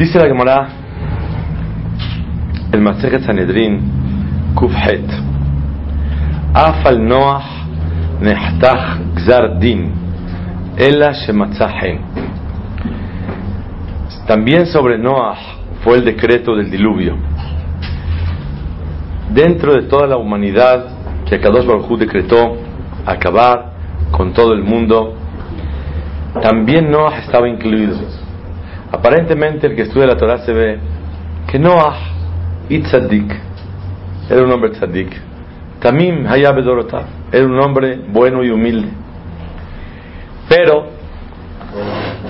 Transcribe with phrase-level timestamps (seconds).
[0.00, 0.68] Dice la Gemara,
[2.72, 5.04] el Masechet Sanedrin, Kufhet,
[6.54, 7.44] Afal Noach
[8.22, 9.92] Nehtach Gzar Din,
[10.78, 12.00] Ela Shematzahen.
[14.26, 15.36] También sobre Noah
[15.84, 17.16] fue el decreto del diluvio.
[19.34, 20.86] Dentro de toda la humanidad
[21.28, 22.56] que Kadosh Baruj decretó
[23.04, 23.72] acabar
[24.10, 25.14] con todo el mundo,
[26.40, 28.19] también Noah estaba incluido.
[28.92, 30.78] Aparentemente el que estudia la Torah se ve
[31.50, 31.96] que Noah
[32.68, 33.50] y Tzaddik
[34.30, 35.10] era un hombre tzaddik.
[35.80, 36.58] Tamim Hayab
[37.32, 38.88] era un hombre bueno y humilde.
[40.48, 40.86] Pero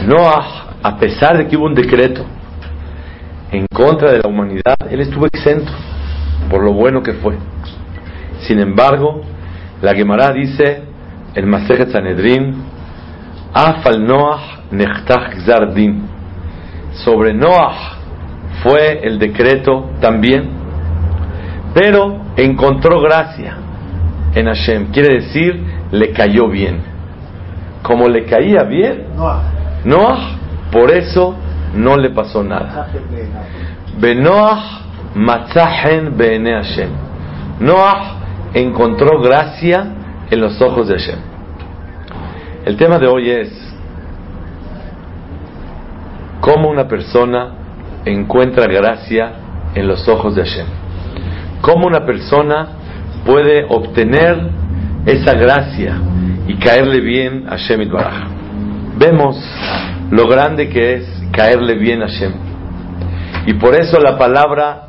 [0.07, 2.25] Noah, a pesar de que hubo un decreto
[3.53, 5.71] en contra de la humanidad, él estuvo exento
[6.49, 7.37] por lo bueno que fue.
[8.41, 9.23] Sin embargo,
[9.83, 10.83] la Gemara dice,
[11.35, 12.63] el Masejet Sanedrin,
[13.53, 16.09] Afal Noah Nechtach Zardin.
[17.05, 17.99] Sobre Noah
[18.63, 20.51] fue el decreto también,
[21.75, 23.57] pero encontró gracia
[24.35, 24.91] en Hashem.
[24.93, 26.83] Quiere decir, le cayó bien.
[27.83, 29.07] Como le caía bien,
[29.85, 30.37] Noah,
[30.71, 31.37] por eso
[31.75, 32.89] no le pasó nada.
[33.99, 34.81] Benoah
[35.15, 36.91] Matzahen Bene Hashem.
[37.61, 38.21] Noah
[38.55, 39.87] encontró gracia
[40.31, 41.19] en los ojos de Hashem.
[42.65, 43.70] El tema de hoy es
[46.51, 47.53] cómo una persona
[48.05, 49.33] encuentra gracia
[49.75, 50.67] en los ojos de Hashem.
[51.61, 52.69] Cómo una persona
[53.25, 54.37] puede obtener
[55.07, 55.97] esa gracia
[56.49, 58.29] y caerle bien a Hashem Itbaraj.
[58.99, 59.37] Vemos
[60.11, 62.33] lo grande que es caerle bien a Hashem.
[63.47, 64.89] Y por eso la palabra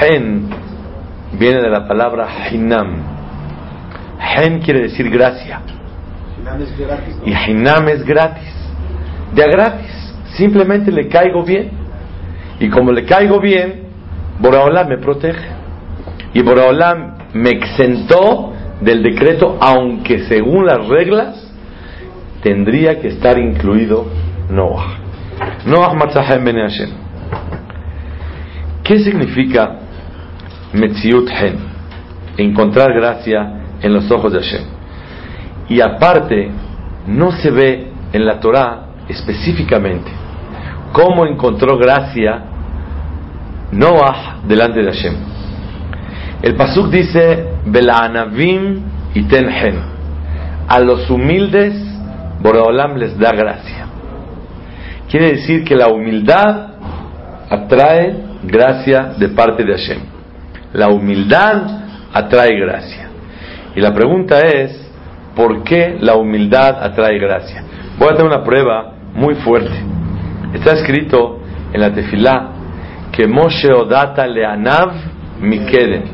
[0.00, 0.48] Hen
[1.32, 3.02] viene de la palabra Hinam.
[4.36, 5.60] Hen quiere decir gracia.
[7.24, 8.52] Y Hinam es gratis.
[9.34, 10.02] De a gratis.
[10.36, 11.70] Simplemente le caigo bien.
[12.58, 13.82] Y como le caigo bien,
[14.38, 15.48] Boraholam me protege.
[16.34, 21.50] Y Boraholam me exentó del decreto, aunque según las reglas
[22.42, 24.06] tendría que estar incluido
[24.50, 24.98] Noah.
[25.66, 26.90] Noah Matzahem Ben Hashem.
[28.82, 29.78] ¿Qué significa
[30.72, 31.56] Metziut Hen?
[32.36, 34.62] Encontrar gracia en los ojos de Hashem.
[35.68, 36.50] Y aparte,
[37.06, 40.21] no se ve en la Torah específicamente
[40.92, 42.42] cómo encontró gracia
[43.72, 45.14] Noah delante de Hashem.
[46.42, 48.82] El Pasuk dice, Bela'anavim
[49.14, 49.80] y Tenhen.
[50.68, 51.74] A los humildes,
[52.40, 53.86] Boreolam les da gracia.
[55.08, 56.68] Quiere decir que la humildad
[57.48, 59.98] atrae gracia de parte de Hashem.
[60.72, 61.62] La humildad
[62.12, 63.08] atrae gracia.
[63.76, 64.90] Y la pregunta es,
[65.36, 67.64] ¿por qué la humildad atrae gracia?
[67.98, 70.01] Voy a hacer una prueba muy fuerte.
[70.54, 71.38] Está escrito
[71.72, 72.50] en la tefilá
[73.10, 74.92] que Moshe Odata Leanav
[75.40, 76.04] Mikeden,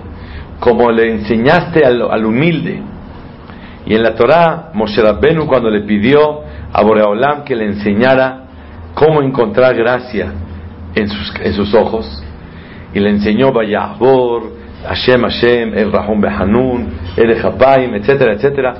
[0.60, 2.80] como le enseñaste al, humilde.
[3.86, 8.44] Y en la Torah, Moshe Rabbenu cuando le pidió a Boreolam que le enseñara
[8.94, 10.32] cómo encontrar gracia
[10.94, 12.22] en sus, ojos,
[12.92, 14.52] y le enseñó Vayahbor,
[14.88, 18.74] Hashem Hashem, El Rahum Behanun, El Echapaim, etcétera, etcétera.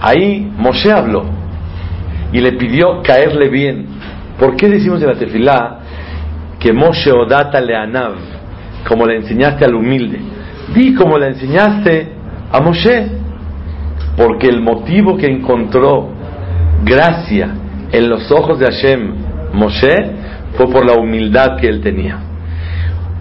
[0.00, 1.24] Ahí Moshe habló
[2.32, 3.86] y le pidió caerle bien.
[4.38, 5.78] ¿Por qué decimos en la tefilá
[6.58, 8.14] que Moshe Odata Leanav,
[8.88, 10.20] como le enseñaste al humilde?
[10.74, 12.12] Di como le enseñaste
[12.50, 13.10] a Moshe,
[14.16, 16.10] porque el motivo que encontró
[16.84, 17.54] gracia
[17.90, 19.14] en los ojos de Hashem
[19.52, 20.12] Moshe
[20.56, 22.18] fue por la humildad que él tenía.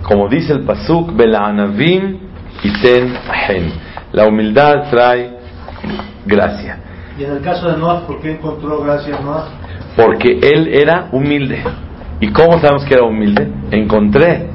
[0.03, 2.17] Como dice el Pasuk, Bela'anavim
[2.63, 3.71] y Ten Ahen.
[4.11, 5.37] La humildad trae
[6.25, 6.79] gracia.
[7.17, 9.60] Y en el caso de Noah, ¿por qué encontró gracia Noah?
[9.95, 11.61] Porque él era humilde.
[12.19, 13.47] ¿Y cómo sabemos que era humilde?
[13.71, 14.47] Encontré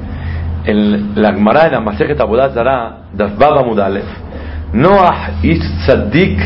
[0.65, 4.05] en la Gemara de la Masejet Abodat Zara, Dafbaba Mudalef,
[4.73, 6.39] Noah is Tzaddik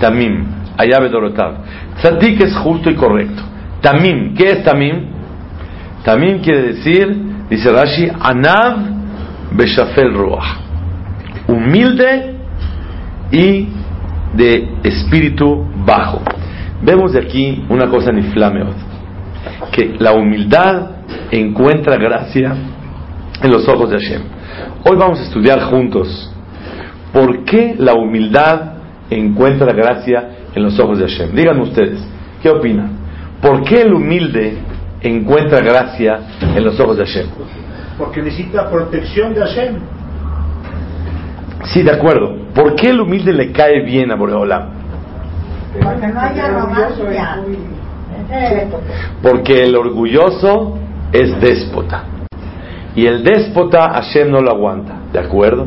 [0.00, 0.46] Tamim,
[0.76, 1.54] Ayabe Dorotav.
[2.00, 3.42] Tzaddik es justo y correcto.
[3.80, 5.06] Tamim, ¿qué es Tamim?
[6.04, 7.16] Tamim quiere decir,
[7.48, 8.78] dice Rashi, Anav
[9.52, 10.58] Beshafel Ruach.
[11.48, 12.36] Humilde
[13.32, 13.68] y
[14.34, 16.22] de espíritu bajo.
[16.82, 18.74] Vemos de aquí una cosa en Iflameot,
[19.70, 20.90] que la humildad
[21.30, 22.54] encuentra gracia
[23.40, 24.22] en los ojos de Hashem.
[24.84, 26.32] Hoy vamos a estudiar juntos
[27.12, 28.72] por qué la humildad
[29.10, 31.36] encuentra gracia en los ojos de Hashem.
[31.36, 32.04] Díganme ustedes,
[32.42, 32.98] ¿qué opinan?
[33.40, 34.58] ¿Por qué el humilde
[35.02, 36.18] encuentra gracia
[36.54, 37.26] en los ojos de Hashem?
[37.96, 39.76] Porque necesita protección de Hashem.
[41.66, 42.36] Sí, de acuerdo.
[42.52, 44.81] ¿Por qué el humilde le cae bien a Boreolam?
[45.80, 47.42] Porque no haya romancia.
[49.22, 50.78] Porque el orgulloso
[51.12, 52.04] es déspota.
[52.94, 54.94] Y el déspota Hashem no lo aguanta.
[55.12, 55.66] ¿De acuerdo?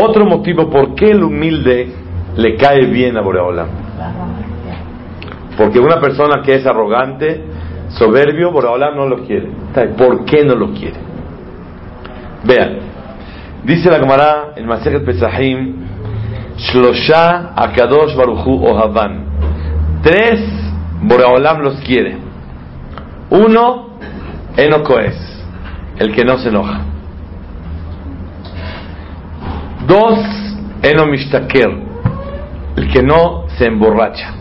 [0.00, 1.92] Otro motivo por qué el humilde
[2.36, 3.68] le cae bien a Boreolam.
[5.56, 7.44] Porque una persona que es arrogante,
[7.88, 9.50] soberbio, Boreolam no lo quiere.
[9.98, 10.96] ¿Por qué no lo quiere?
[12.44, 12.78] Vean,
[13.64, 15.81] dice la Gemara en Masechet Pesahim,
[16.56, 19.26] Shlosha Akadosh Baruchu Ohavan.
[20.02, 20.40] Tres,
[21.02, 22.16] Boreolam los quiere.
[23.30, 23.98] Uno,
[24.56, 25.32] Enocoes
[25.98, 26.80] el que no se enoja.
[29.86, 30.18] Dos,
[30.82, 31.70] enomishtaker,
[32.76, 34.32] el que no se emborracha.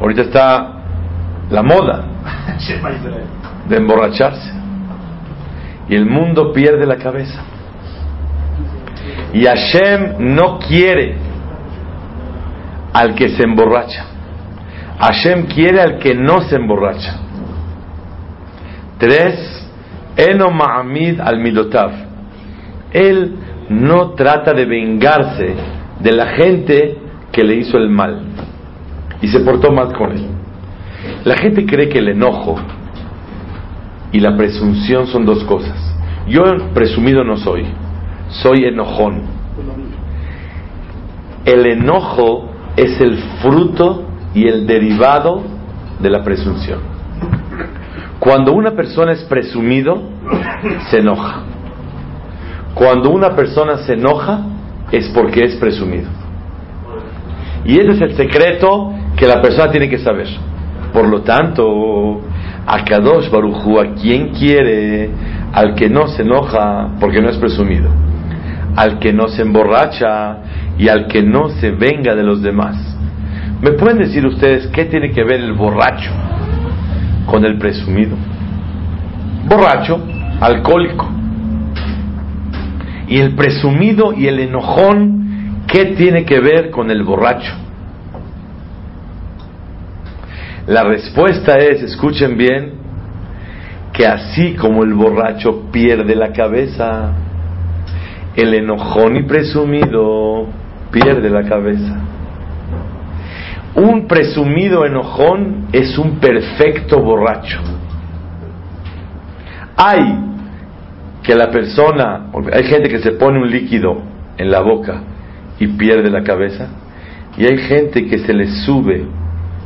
[0.00, 0.72] Ahorita está
[1.50, 2.04] la moda
[3.68, 4.52] de emborracharse.
[5.88, 7.42] Y el mundo pierde la cabeza.
[9.32, 11.16] Y Hashem no quiere
[12.92, 14.06] al que se emborracha.
[14.98, 17.16] Hashem quiere al que no se emborracha.
[18.98, 19.68] Tres,
[20.16, 21.90] Eno Ma'amid al Midotav.
[22.92, 23.34] Él
[23.68, 25.54] no trata de vengarse
[26.00, 26.98] de la gente
[27.32, 28.20] que le hizo el mal
[29.22, 30.26] y se portó mal con él.
[31.24, 32.56] La gente cree que el enojo
[34.12, 35.76] y la presunción son dos cosas.
[36.28, 36.42] Yo
[36.74, 37.66] presumido no soy,
[38.32, 39.22] soy enojón.
[41.44, 45.42] El enojo es el fruto y el derivado
[46.00, 46.80] de la presunción.
[48.18, 50.00] Cuando una persona es presumido,
[50.90, 51.42] se enoja.
[52.74, 54.40] Cuando una persona se enoja,
[54.90, 56.08] es porque es presumido.
[57.64, 60.28] Y ese es el secreto que la persona tiene que saber.
[60.92, 62.20] Por lo tanto,
[62.66, 65.10] a Kadosh Baruchu, a quien quiere,
[65.52, 67.90] al que no se enoja porque no es presumido,
[68.76, 70.38] al que no se emborracha
[70.78, 72.76] y al que no se venga de los demás.
[73.60, 76.10] ¿Me pueden decir ustedes qué tiene que ver el borracho
[77.26, 78.16] con el presumido.
[79.48, 80.00] Borracho,
[80.40, 81.08] alcohólico.
[83.08, 87.52] Y el presumido y el enojón, ¿qué tiene que ver con el borracho?
[90.66, 92.74] La respuesta es, escuchen bien,
[93.92, 97.12] que así como el borracho pierde la cabeza,
[98.36, 100.46] el enojón y presumido
[100.90, 101.96] pierde la cabeza.
[103.74, 107.60] Un presumido enojón es un perfecto borracho.
[109.76, 110.32] Hay
[111.22, 114.02] que la persona, hay gente que se pone un líquido
[114.36, 115.02] en la boca
[115.58, 116.68] y pierde la cabeza,
[117.36, 119.06] y hay gente que se le sube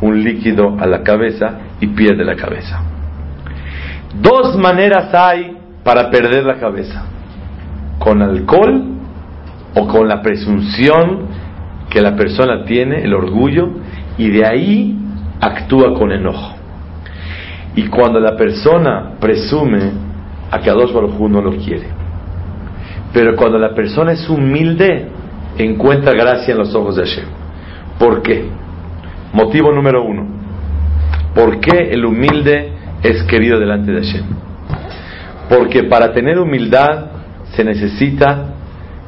[0.01, 2.83] un líquido a la cabeza y pierde la cabeza.
[4.21, 7.05] Dos maneras hay para perder la cabeza,
[7.99, 8.85] con alcohol
[9.75, 11.27] o con la presunción
[11.91, 13.71] que la persona tiene, el orgullo,
[14.19, 14.97] y de ahí
[15.41, 16.55] actúa con enojo.
[17.75, 19.93] Y cuando la persona presume,
[20.51, 21.89] a que dos Baruj no lo quiere.
[23.13, 25.09] Pero cuando la persona es humilde,
[25.59, 27.25] encuentra gracia en los ojos de Hashem.
[27.99, 28.47] ¿Por qué?
[29.33, 30.27] Motivo número uno.
[31.35, 32.73] ¿Por qué el humilde
[33.03, 34.25] es querido delante de Hashem?
[35.49, 37.16] Porque para tener humildad
[37.57, 38.49] se necesita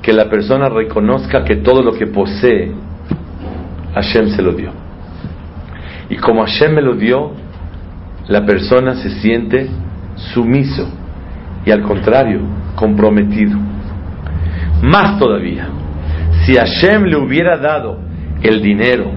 [0.01, 2.73] que la persona reconozca que todo lo que posee,
[3.95, 4.71] Hashem se lo dio.
[6.09, 7.33] Y como Hashem me lo dio,
[8.29, 9.69] la persona se siente
[10.33, 10.89] sumiso
[11.67, 12.41] y al contrario,
[12.75, 13.59] comprometido.
[14.83, 15.69] Más todavía,
[16.45, 17.99] si Hashem le hubiera dado
[18.43, 19.11] el dinero,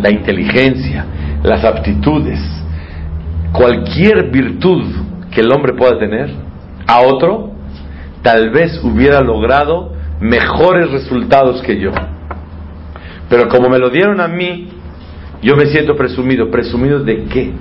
[0.00, 1.04] la inteligencia,
[1.42, 2.40] las aptitudes,
[3.52, 4.84] cualquier virtud
[5.30, 6.30] que el hombre pueda tener,
[6.86, 7.49] a otro,
[8.22, 11.92] tal vez hubiera logrado mejores resultados que yo.
[13.28, 14.68] Pero como me lo dieron a mí,
[15.42, 16.50] yo me siento presumido.
[16.50, 17.52] ¿Presumido de qué?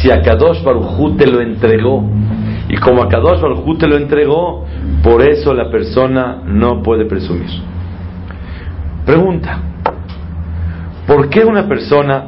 [0.00, 2.10] Si a Kadosh Barujú te lo entregó.
[2.68, 4.66] Y como a Kadosh Barujú te lo entregó,
[5.02, 7.50] por eso la persona no puede presumir.
[9.04, 9.58] Pregunta.
[11.06, 12.24] ¿Por qué una persona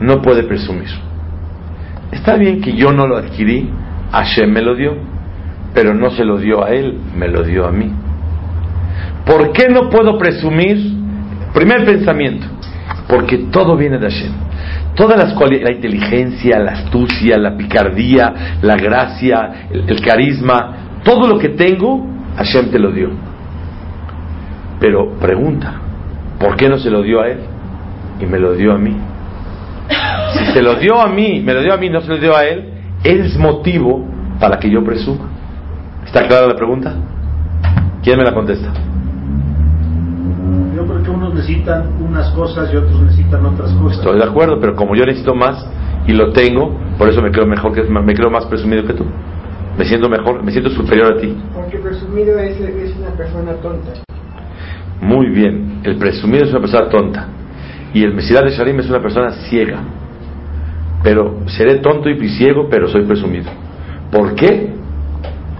[0.00, 0.88] no puede presumir?
[2.10, 3.70] Está bien que yo no lo adquirí,
[4.10, 4.96] Hashem me lo dio,
[5.74, 7.92] pero no se lo dio a él, me lo dio a mí.
[9.24, 10.98] ¿Por qué no puedo presumir?
[11.52, 12.46] Primer pensamiento
[13.10, 14.32] porque todo viene de Hashem.
[14.94, 21.38] Todas las cualidades, la inteligencia, la astucia, la picardía, la gracia, el, carisma, todo lo
[21.38, 23.10] que tengo, Hashem te lo dio.
[24.78, 25.74] Pero pregunta,
[26.38, 27.38] ¿por qué no se lo dio a él?
[28.20, 28.96] Y me lo dio a mí.
[30.34, 32.36] Si se lo dio a mí, me lo dio a mí, no se lo dio
[32.36, 32.70] a él,
[33.02, 34.06] es motivo
[34.38, 35.28] para que yo presuma.
[36.04, 36.94] ¿Está clara la pregunta?
[38.02, 38.72] ¿Quién me la contesta?
[40.74, 43.98] Yo creo que unos necesitan unas cosas y otros necesitan otras cosas.
[43.98, 45.66] Estoy de acuerdo, pero como yo necesito más
[46.06, 49.04] y lo tengo, por eso me creo mejor que me creo más presumido que tú.
[49.78, 51.36] Me siento mejor, me siento superior a ti.
[51.54, 53.92] Porque presumido es, es una persona tonta.
[55.00, 57.28] Muy bien, el presumido es una persona tonta
[57.92, 59.80] y el Mesirat de Sharim es una persona ciega.
[61.02, 63.50] Pero seré tonto y ciego, pero soy presumido.
[64.10, 64.79] ¿Por qué?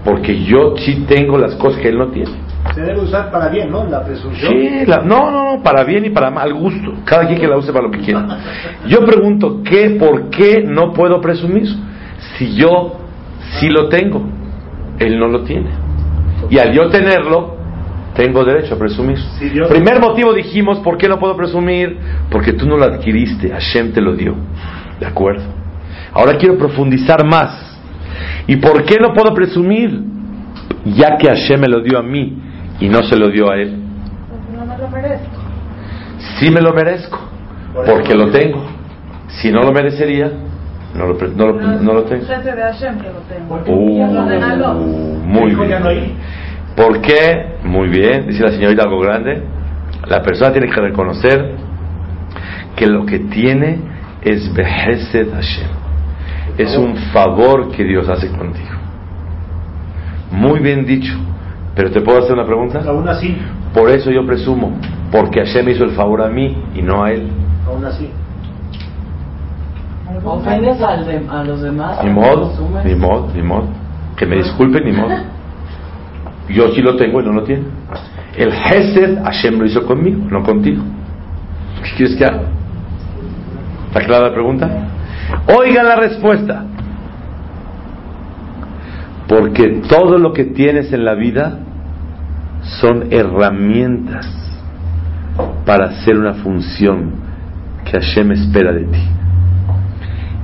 [0.03, 2.31] Porque yo sí tengo las cosas que él no tiene.
[2.73, 3.85] Se debe usar para bien, ¿no?
[3.85, 4.51] La presunción.
[4.51, 6.93] Sí, la- no, no, no, para bien y para mal gusto.
[7.05, 8.25] Cada quien que la use para lo que quiera.
[8.87, 11.67] Yo pregunto, ¿qué, por qué no puedo presumir?
[12.37, 12.97] Si yo
[13.59, 14.23] sí lo tengo,
[14.99, 15.69] él no lo tiene.
[16.49, 17.55] Y al yo tenerlo,
[18.15, 19.17] tengo derecho a presumir.
[19.69, 21.97] Primer motivo dijimos, ¿por qué no puedo presumir?
[22.29, 24.35] Porque tú no lo adquiriste, Hashem te lo dio.
[24.99, 25.43] ¿De acuerdo?
[26.13, 27.70] Ahora quiero profundizar más.
[28.47, 30.01] ¿Y por qué no puedo presumir?
[30.85, 32.37] Ya que Hashem me lo dio a mí
[32.79, 33.77] y no se lo dio a él.
[34.55, 35.27] No me lo merezco.
[36.39, 37.19] Sí me lo merezco,
[37.85, 38.63] porque lo tengo.
[39.27, 40.31] Si no lo merecería,
[40.95, 42.25] no lo, no lo, no lo tengo.
[42.25, 43.47] Jefe de Hashem que lo tengo.
[43.49, 44.73] Porque Uh, Ya lo regaló.
[44.75, 45.83] muy bien.
[45.85, 46.15] hay.
[46.75, 47.57] ¿Por qué?
[47.63, 49.43] Muy bien, dice la señorita algo grande.
[50.07, 51.51] La persona tiene que reconocer
[52.75, 53.79] que lo que tiene
[54.21, 55.67] es Behesed Hashem.
[56.57, 58.69] Es un favor que Dios hace contigo.
[60.31, 61.13] Muy bien dicho.
[61.75, 62.81] Pero te puedo hacer una pregunta.
[62.87, 63.37] Aún así,
[63.73, 64.73] Por eso yo presumo,
[65.11, 67.29] porque Hashem hizo el favor a mí y no a él.
[67.65, 68.09] aún así.
[70.23, 72.03] ¿Ofendes al de- a los demás?
[72.03, 72.51] Ni modo,
[72.83, 73.67] ni modo, ni modo.
[74.17, 75.15] Que me disculpen, ni modo.
[76.49, 77.63] Yo sí lo tengo y no lo tiene.
[78.35, 80.83] El Hesed Hashem lo hizo conmigo, no contigo.
[81.83, 82.41] ¿Qué quieres que haga?
[83.87, 84.69] ¿Está clara la pregunta?
[85.57, 86.65] Oigan la respuesta.
[89.27, 91.59] Porque todo lo que tienes en la vida
[92.81, 94.27] son herramientas
[95.65, 97.11] para hacer una función
[97.85, 99.07] que Hashem espera de ti.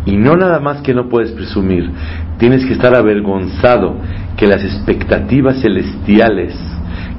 [0.05, 1.91] Y no nada más que no puedes presumir,
[2.37, 3.97] tienes que estar avergonzado
[4.37, 6.57] que las expectativas celestiales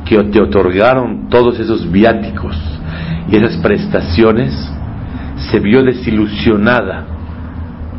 [0.07, 2.57] que te otorgaron todos esos viáticos
[3.31, 4.55] y esas prestaciones
[5.51, 7.18] se vio desilusionada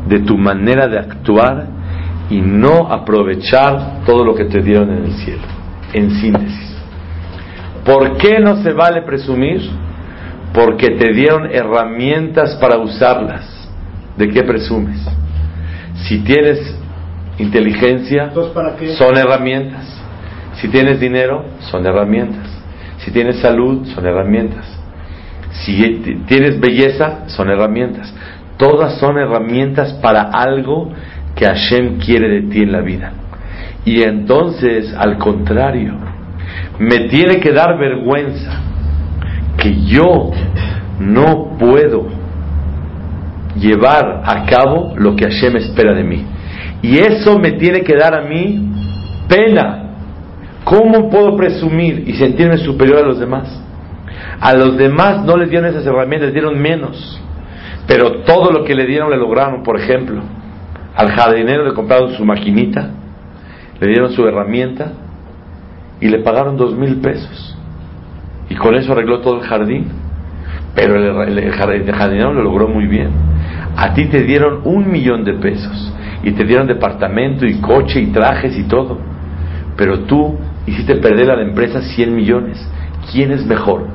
[0.06, 1.66] de tu manera de actuar
[2.30, 5.42] y no aprovechar todo lo que te dieron en el cielo.
[5.92, 6.76] En síntesis,
[7.84, 9.60] ¿por qué no se vale presumir?
[10.54, 13.68] Porque te dieron herramientas para usarlas.
[14.16, 15.00] ¿De qué presumes?
[15.94, 16.76] Si tienes
[17.38, 18.30] inteligencia,
[18.96, 19.86] son herramientas.
[20.54, 22.46] Si tienes dinero, son herramientas.
[22.98, 24.66] Si tienes salud, son herramientas.
[25.52, 28.12] Si tienes belleza, son herramientas.
[28.60, 30.92] Todas son herramientas para algo
[31.34, 33.12] que Hashem quiere de ti en la vida.
[33.86, 35.94] Y entonces, al contrario,
[36.78, 38.60] me tiene que dar vergüenza
[39.56, 40.30] que yo
[40.98, 42.08] no puedo
[43.56, 46.26] llevar a cabo lo que Hashem espera de mí.
[46.82, 48.72] Y eso me tiene que dar a mí
[49.26, 49.86] pena.
[50.64, 53.58] ¿Cómo puedo presumir y sentirme superior a los demás?
[54.38, 57.20] A los demás no les dieron esas herramientas, les dieron menos.
[57.86, 59.62] Pero todo lo que le dieron le lograron.
[59.62, 60.22] Por ejemplo,
[60.94, 62.90] al jardinero le compraron su maquinita,
[63.80, 64.92] le dieron su herramienta
[66.00, 67.56] y le pagaron dos mil pesos.
[68.48, 69.86] Y con eso arregló todo el jardín.
[70.74, 73.10] Pero el, el- el jard- el jardinero lo logró muy bien.
[73.76, 78.06] A ti te dieron un millón de pesos y te dieron departamento y coche y
[78.08, 78.98] trajes y todo.
[79.76, 82.68] Pero tú hiciste perder a la empresa 100 millones.
[83.10, 83.86] ¿Quién es mejor?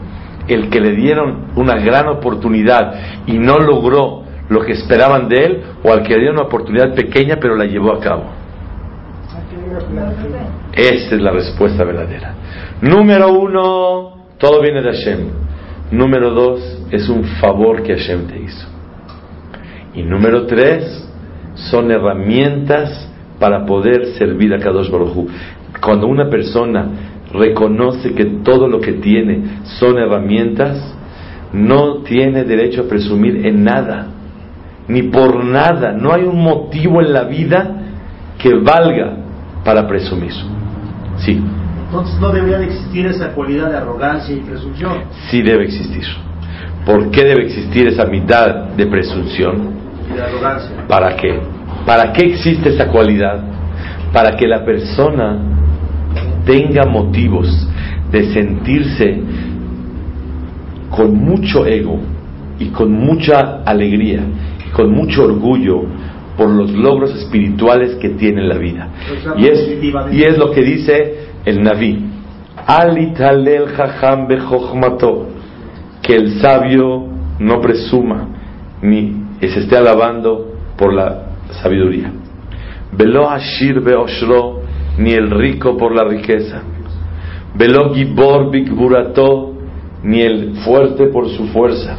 [0.48, 5.64] ¿El que le dieron una gran oportunidad y no logró lo que esperaban de él
[5.84, 8.26] o al que le dieron una oportunidad pequeña pero la llevó a cabo?
[10.74, 12.36] Esa es la respuesta verdadera.
[12.82, 15.20] Número uno, todo viene de Hashem.
[15.92, 18.68] Número dos, es un favor que Hashem te hizo.
[19.94, 21.08] Y número tres,
[21.56, 23.10] son herramientas
[23.40, 25.28] para poder servir a Kadosh Baruj Hu.
[25.82, 30.94] Cuando una persona reconoce que todo lo que tiene son herramientas,
[31.54, 34.08] no tiene derecho a presumir en nada,
[34.88, 35.92] ni por nada.
[35.94, 37.72] No hay un motivo en la vida
[38.38, 39.18] que valga
[39.64, 40.32] para presumir.
[41.18, 41.42] Sí,
[41.88, 44.94] Entonces no debería de existir esa cualidad de arrogancia y presunción.
[45.30, 46.04] sí debe existir.
[46.86, 49.70] ¿Por qué debe existir esa mitad de presunción?
[50.12, 50.72] Y de arrogancia.
[50.88, 51.40] ¿Para qué?
[51.86, 53.40] ¿Para qué existe esa cualidad?
[54.12, 55.38] Para que la persona
[56.46, 57.68] tenga motivos
[58.12, 59.20] de sentirse
[60.90, 62.00] con mucho ego
[62.60, 64.22] y con mucha alegría
[64.68, 65.84] y con mucho orgullo
[66.38, 68.90] por los logros espirituales que tiene en la vida.
[69.38, 69.78] Y es,
[70.12, 72.06] y es lo que dice el Naví.
[72.66, 74.28] Alitalel jajam
[76.02, 77.08] que el sabio
[77.40, 78.28] no presuma
[78.82, 81.28] ni se esté alabando por la
[81.62, 82.12] sabiduría.
[82.92, 84.62] Velo Ashir Beoshro,
[84.98, 86.62] ni el rico por la riqueza.
[87.56, 89.54] Velo Gibor Bikburato,
[90.04, 91.98] ni el fuerte por su fuerza.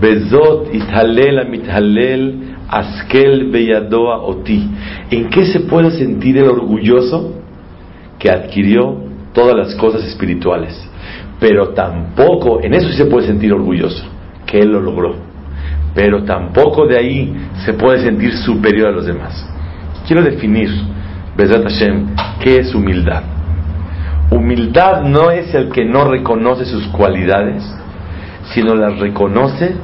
[0.00, 4.68] Bezot Ithalel Mithalel Askel Beyadoa Oti.
[5.10, 7.34] ¿En qué se puede sentir el orgulloso?
[8.18, 8.96] Que adquirió
[9.32, 10.88] todas las cosas espirituales.
[11.40, 14.04] Pero tampoco, en eso sí se puede sentir orgulloso,
[14.46, 15.14] que él lo logró.
[15.94, 17.32] Pero tampoco de ahí
[17.64, 19.48] se puede sentir superior a los demás.
[20.06, 20.68] Quiero definir,
[21.38, 21.68] Bezat
[22.40, 23.22] qué es humildad.
[24.32, 27.62] Humildad no es el que no reconoce sus cualidades,
[28.52, 29.76] sino las reconoce,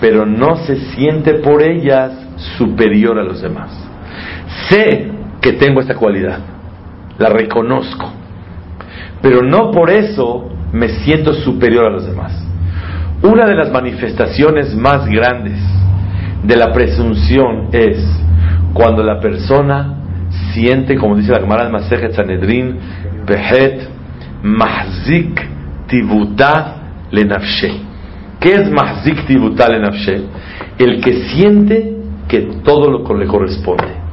[0.00, 2.10] pero no se siente por ellas
[2.58, 3.70] superior a los demás.
[4.68, 6.40] Sé que tengo esta cualidad,
[7.18, 8.12] la reconozco,
[9.22, 12.32] pero no por eso me siento superior a los demás.
[13.22, 15.58] Una de las manifestaciones más grandes
[16.42, 18.04] de la presunción es
[18.74, 20.00] cuando la persona
[20.52, 22.76] siente, como dice la Gemara de Masejet Sanedrin,
[23.26, 23.88] Behet
[24.42, 25.40] Mahzik
[25.88, 26.76] Tibuta
[27.10, 27.72] Lenafshe.
[28.40, 30.22] ¿Qué es Mahzik Tibuta Lenafshe?
[30.78, 31.96] El que siente
[32.28, 34.04] que todo lo que le corresponde.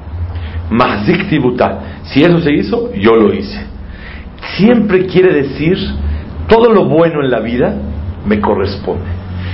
[0.69, 2.01] Mahzik Tibuta.
[2.03, 3.65] Si eso se hizo, yo lo hice.
[4.57, 5.77] Siempre quiere decir
[6.47, 7.75] todo lo bueno en la vida
[8.25, 9.05] me corresponde.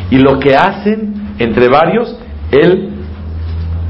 [0.10, 2.18] Y lo que hacen entre varios,
[2.52, 2.97] él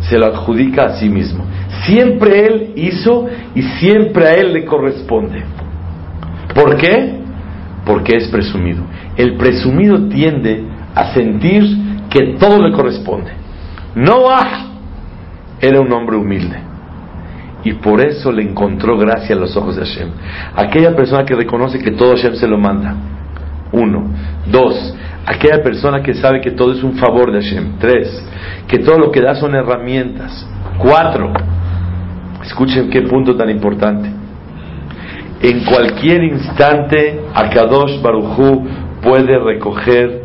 [0.10, 1.46] se lo adjudica a sí mismo.
[1.86, 5.44] Siempre él hizo y siempre a él le corresponde.
[6.54, 7.20] ¿Por qué?
[7.86, 8.84] Porque es presumido.
[9.16, 10.64] El presumido tiende
[10.96, 11.64] a sentir
[12.10, 13.32] que todo le corresponde.
[13.96, 14.68] Noah
[15.60, 16.58] era un hombre humilde.
[17.64, 20.10] Y por eso le encontró gracia a los ojos de Hashem.
[20.56, 22.96] Aquella persona que reconoce que todo Hashem se lo manda.
[23.72, 24.12] Uno.
[24.50, 24.96] Dos.
[25.26, 27.78] Aquella persona que sabe que todo es un favor de Hashem.
[27.80, 28.24] Tres.
[28.68, 30.48] Que todo lo que da son herramientas.
[30.78, 31.34] Cuatro.
[32.44, 34.10] Escuchen qué punto tan importante.
[35.42, 38.68] En cualquier instante, Akadosh Baruchu
[39.02, 40.22] puede recoger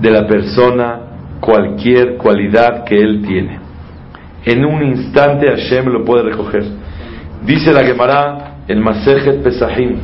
[0.00, 1.00] de la persona
[1.40, 3.58] cualquier cualidad que él tiene.
[4.44, 6.64] En un instante Hashem lo puede recoger.
[7.44, 9.98] Dice la Gemara en Masejet Pesahim,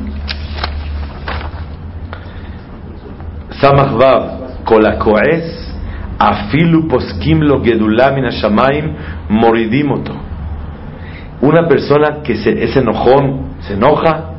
[3.60, 5.68] Samach Kolakoes,
[6.18, 8.94] Afilu Poskim lo Gedulam Shamaim,
[9.28, 10.12] Moridimoto.
[11.40, 14.32] Una persona que se, es enojón, se enoja,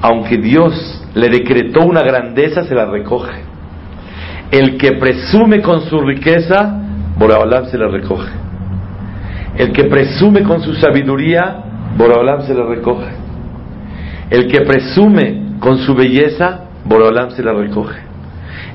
[0.00, 3.42] aunque Dios le decretó una grandeza, se la recoge.
[4.50, 6.82] El que presume con su riqueza,
[7.18, 8.30] Boraholam se la recoge.
[9.56, 11.62] El que presume con su sabiduría,
[11.96, 13.10] Boraholam se la recoge.
[14.30, 18.05] El que presume con su belleza, Boraholam se la recoge.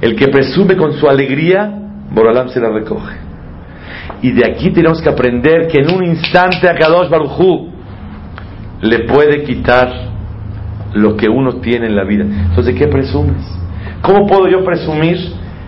[0.01, 1.71] El que presume con su alegría,
[2.11, 3.15] Boraholam se la recoge.
[4.21, 7.69] Y de aquí tenemos que aprender que en un instante a Kadosh Barujú
[8.81, 10.11] le puede quitar
[10.93, 12.23] lo que uno tiene en la vida.
[12.23, 13.43] Entonces, ¿de qué presumes?
[14.01, 15.17] ¿Cómo puedo yo presumir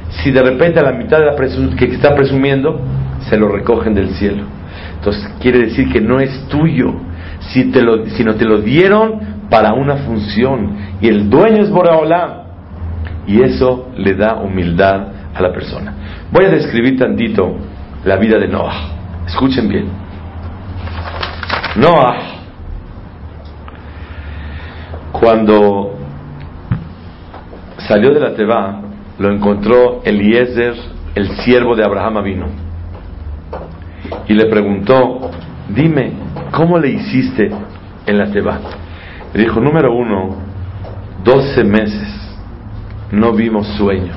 [0.09, 2.81] si de repente a la mitad de la que está presumiendo
[3.29, 4.43] se lo recogen del cielo?
[4.95, 6.93] Entonces, quiere decir que no es tuyo,
[7.39, 7.81] si te
[8.15, 10.77] sino te lo dieron para una función.
[11.01, 12.42] Y el dueño es Boraholam.
[13.27, 15.93] Y eso le da humildad a la persona.
[16.31, 17.55] Voy a describir tantito
[18.03, 18.73] la vida de Noah.
[19.27, 19.85] Escuchen bien.
[21.75, 22.15] Noah,
[25.11, 25.97] cuando
[27.77, 28.81] salió de la Teba,
[29.19, 30.75] lo encontró Eliezer,
[31.15, 32.45] el siervo de Abraham vino.
[34.27, 35.31] Y le preguntó,
[35.69, 36.13] dime,
[36.51, 37.49] ¿cómo le hiciste
[38.05, 38.59] en la Teba?
[39.33, 40.35] Le dijo, número uno,
[41.23, 42.02] 12 meses
[43.13, 44.13] no vimos sueño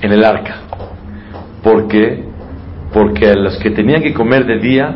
[0.00, 0.56] en el arca.
[1.62, 2.24] ¿Por qué?
[2.92, 4.94] Porque a los que tenían que comer de día,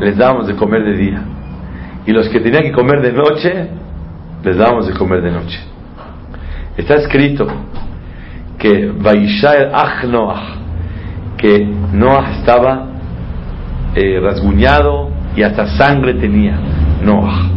[0.00, 1.22] les dábamos de comer de día.
[2.06, 3.68] Y los que tenían que comer de noche,
[4.42, 5.60] les dábamos de comer de noche.
[6.76, 7.46] Está escrito
[8.58, 10.56] que Vaishael Ach Noah,
[11.36, 12.86] que Noah estaba
[13.94, 16.58] eh, rasguñado y hasta sangre tenía
[17.02, 17.50] Noah.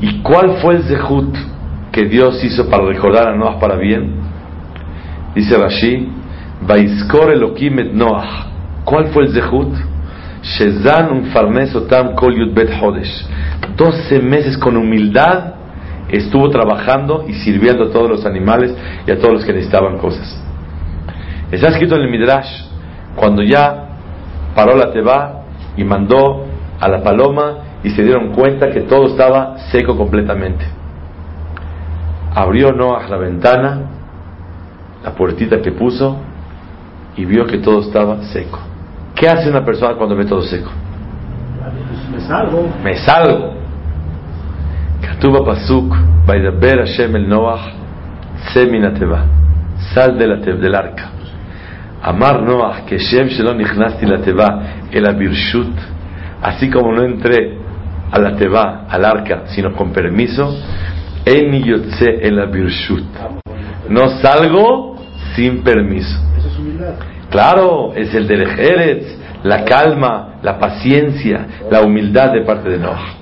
[0.00, 1.49] ¿Y cuál fue el zehut
[1.92, 4.12] que Dios hizo para recordar a Noah para bien?
[5.34, 6.08] Dice Rashi,
[6.66, 8.46] Vaiskor Elohim et Noah.
[8.84, 9.74] ¿Cuál fue el zehut?
[10.42, 13.26] Shezan un farnes otam kol yud bet hodesh.
[13.76, 15.54] 12 meses con humildad
[16.08, 18.74] estuvo trabajando y sirviendo a todos los animales
[19.06, 20.42] y a todos los que necesitaban cosas.
[21.50, 22.48] Está escrito en el Midrash,
[23.16, 23.88] cuando ya
[24.54, 25.42] paró la teba
[25.76, 26.46] y mandó
[26.80, 30.79] a la paloma y se dieron cuenta que todo estaba seco completamente.
[32.34, 33.80] Abrió Noah la ventana
[35.02, 36.18] la puertita que puso
[37.16, 38.58] y vio que todo estaba seco.
[39.14, 40.70] ¿Qué hace una persona cuando ve todo seco?
[42.12, 42.68] Me salgo.
[42.82, 43.54] Me salgo.
[45.00, 45.94] Katuba Pasuk,
[46.26, 47.72] Vaidaber Hashem el Noach,
[48.52, 49.24] Seminateva,
[49.94, 51.10] sal de la del arca.
[52.02, 55.74] Amar Noach, que Shem Shelon Nichnasti la Teva, el Abirshut,
[56.42, 57.58] así como no entré
[58.10, 60.54] a la Teva, al arca, sino con permiso,
[61.30, 63.04] Eni Yotze el Abirshut.
[63.88, 64.96] No salgo
[65.34, 66.18] sin permiso.
[67.30, 73.14] Claro, es el del Eretz, la calma, la paciencia, la humildad de parte de Noah.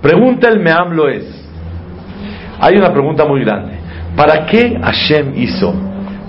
[0.00, 1.24] Pregunta el Meamlo es,
[2.60, 3.72] hay una pregunta muy grande.
[4.16, 5.74] ¿Para qué Hashem hizo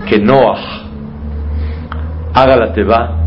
[0.09, 0.83] que Noah
[2.33, 3.17] haga la Teba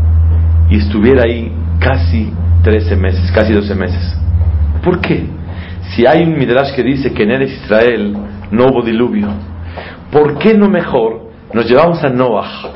[0.69, 4.17] y estuviera ahí casi 13 meses, casi 12 meses?
[4.83, 5.36] ¿Por qué?
[5.95, 8.15] Si hay un Midrash que dice que en Eres Israel
[8.51, 9.29] no hubo diluvio,
[10.11, 12.71] ¿por qué no mejor nos llevamos a Noah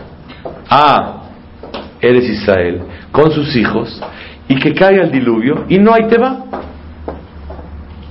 [0.70, 1.22] a
[2.00, 4.02] Eres Israel con sus hijos
[4.48, 6.46] y que caiga el diluvio y no hay Teba?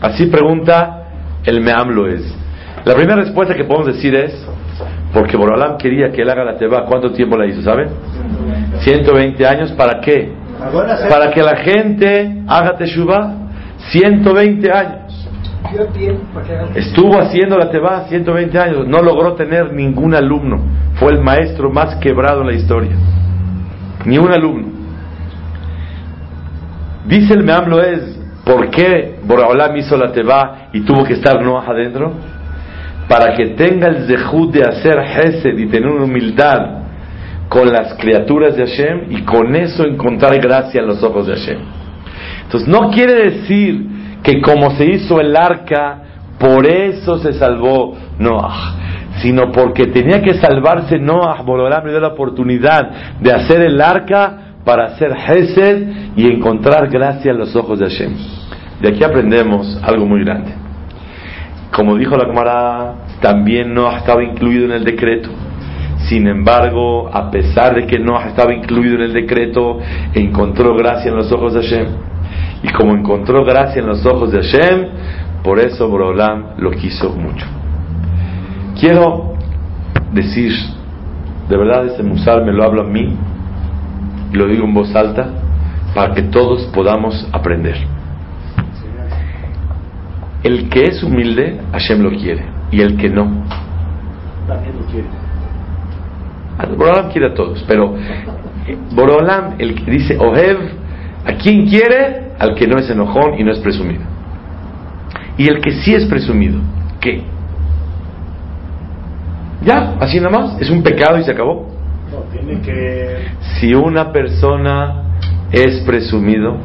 [0.01, 1.09] Así pregunta
[1.45, 2.23] el Meamlo es.
[2.85, 4.33] La primera respuesta que podemos decir es
[5.13, 6.85] porque Borolam quería que él haga la Teba.
[6.87, 7.63] ¿Cuánto tiempo la hizo?
[7.63, 7.89] ¿Saben?
[8.81, 9.73] 120 años.
[9.73, 10.33] ¿Para qué?
[11.09, 13.50] Para que la gente haga Teshuvah.
[13.89, 15.29] 120 años.
[16.75, 18.87] Estuvo haciendo la Teba 120 años.
[18.87, 20.61] No logró tener ningún alumno.
[20.95, 22.93] Fue el maestro más quebrado en la historia.
[24.05, 24.69] Ni un alumno.
[27.07, 31.65] Dice el Meamlo es, ¿por qué Boraholam hizo la Teba y tuvo que estar Noah
[31.69, 32.13] adentro?
[33.09, 36.81] Para que tenga el zehut de hacer Hesed y tener una humildad
[37.49, 41.80] con las criaturas de Hashem y con eso encontrar gracia en los ojos de Hashem.
[42.51, 43.87] Entonces no quiere decir
[44.25, 46.03] que como se hizo el arca,
[46.37, 48.75] por eso se salvó Noah,
[49.23, 54.55] sino porque tenía que salvarse Noah, Boraholam le dio la oportunidad de hacer el arca
[54.65, 58.15] para hacer Hesed y encontrar gracia en los ojos de Hashem.
[58.81, 60.53] De aquí aprendemos algo muy grande.
[61.73, 65.31] Como dijo la Gemara, también Noah estaba incluido en el decreto.
[66.09, 69.79] Sin embargo, a pesar de que Noah estaba incluido en el decreto,
[70.15, 72.11] encontró gracia en los ojos de Hashem.
[72.63, 74.87] Y como encontró gracia en los ojos de Hashem,
[75.43, 77.47] por eso Borolam lo quiso mucho.
[78.79, 79.35] Quiero
[80.13, 80.53] decir,
[81.49, 83.17] de verdad este musar me lo hablo a mí,
[84.33, 85.29] y lo digo en voz alta,
[85.95, 87.77] para que todos podamos aprender.
[90.43, 93.45] El que es humilde, Hashem lo quiere, y el que no,
[94.47, 95.09] También lo quiere.
[96.77, 97.95] Borolam quiere a todos, pero
[98.93, 100.59] Borolam, el que dice Ohev,
[101.25, 102.30] ¿a quién quiere?
[102.41, 104.03] Al que no es enojón y no es presumido.
[105.37, 106.59] Y el que sí es presumido,
[107.01, 107.23] ¿qué?
[109.63, 111.71] Ya, así nada más, es un pecado y se acabó.
[112.11, 113.29] No, tiene que.
[113.41, 115.03] Si una persona
[115.53, 116.57] es presumido,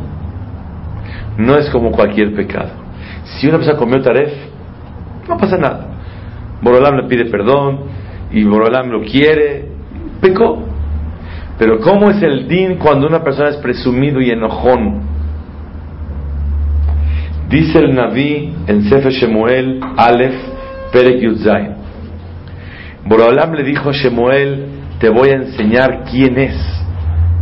[1.38, 2.72] no es como cualquier pecado.
[3.26, 4.32] Si una persona comió taref,
[5.28, 5.88] no pasa nada.
[6.62, 7.82] Borolam le pide perdón
[8.32, 9.66] y Borolam lo quiere,
[10.22, 10.64] pecó.
[11.58, 15.15] Pero ¿cómo es el din cuando una persona es presumido y enojón?
[17.50, 20.36] Dice el Naví en Sefer Shemuel, Aleph,
[20.92, 21.76] Perek Yudzain.
[23.06, 24.66] Borolam le dijo a Shemuel,
[25.00, 26.56] te voy a enseñar quién es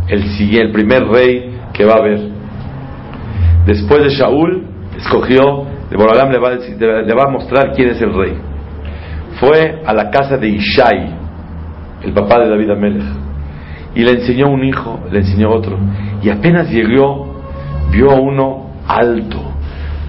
[0.08, 0.22] el,
[0.60, 2.20] el primer rey que va a haber.
[3.66, 4.66] Después de Shaul,
[4.98, 5.64] escogió,
[5.96, 8.34] Borolam le va, le va a mostrar quién es el rey.
[9.40, 11.14] Fue a la casa de Ishai,
[12.02, 13.04] el papá de David Amelech,
[13.94, 15.78] y le enseñó un hijo, le enseñó otro,
[16.22, 17.40] y apenas llegó,
[17.90, 19.53] vio a uno alto,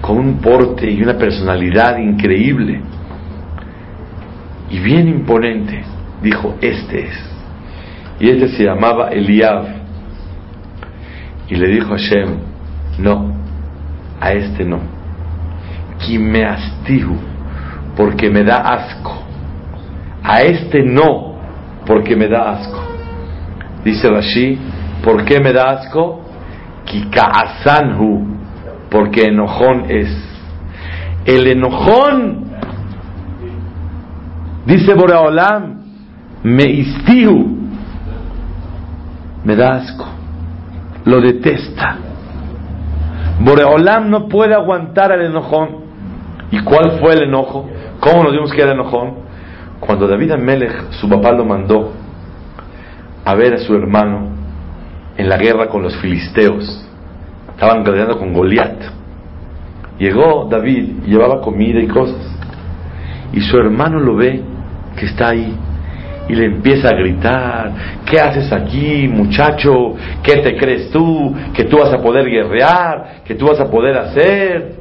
[0.00, 2.80] con un porte y una personalidad increíble,
[4.70, 5.84] y bien imponente,
[6.22, 7.36] dijo, este es.
[8.18, 9.64] Y este se llamaba Eliab.
[11.48, 12.38] Y le dijo a Hashem,
[12.98, 13.32] no,
[14.20, 14.80] a este no.
[15.98, 17.16] Kimeastihu,
[17.96, 19.22] porque me da asco.
[20.22, 21.36] A este no,
[21.86, 22.82] porque me da asco.
[23.84, 24.58] Dice Rashi,
[25.04, 26.22] ¿por qué me da asco?
[26.84, 28.35] Kikaasanhu,
[28.96, 30.08] porque enojón es.
[31.26, 32.46] El enojón,
[34.64, 35.82] dice Boraolam,
[36.42, 37.58] me istihu,
[39.44, 40.06] me da asco,
[41.04, 41.98] lo detesta.
[43.40, 45.84] Boreolam no puede aguantar al enojón.
[46.50, 47.68] ¿Y cuál fue el enojo?
[48.00, 49.26] ¿Cómo nos dimos que era enojón?
[49.78, 51.92] Cuando David Amelech, su papá lo mandó
[53.26, 54.30] a ver a su hermano
[55.18, 56.85] en la guerra con los filisteos.
[57.56, 58.82] Estaban guerreando con Goliat.
[59.98, 62.20] Llegó David llevaba comida y cosas.
[63.32, 64.42] Y su hermano lo ve
[64.94, 65.56] que está ahí
[66.28, 67.72] y le empieza a gritar,
[68.04, 69.94] ¿qué haces aquí, muchacho?
[70.22, 71.34] ¿Qué te crees tú?
[71.54, 73.22] ¿Que tú vas a poder guerrear?
[73.24, 74.74] ¿Que tú vas a poder hacer?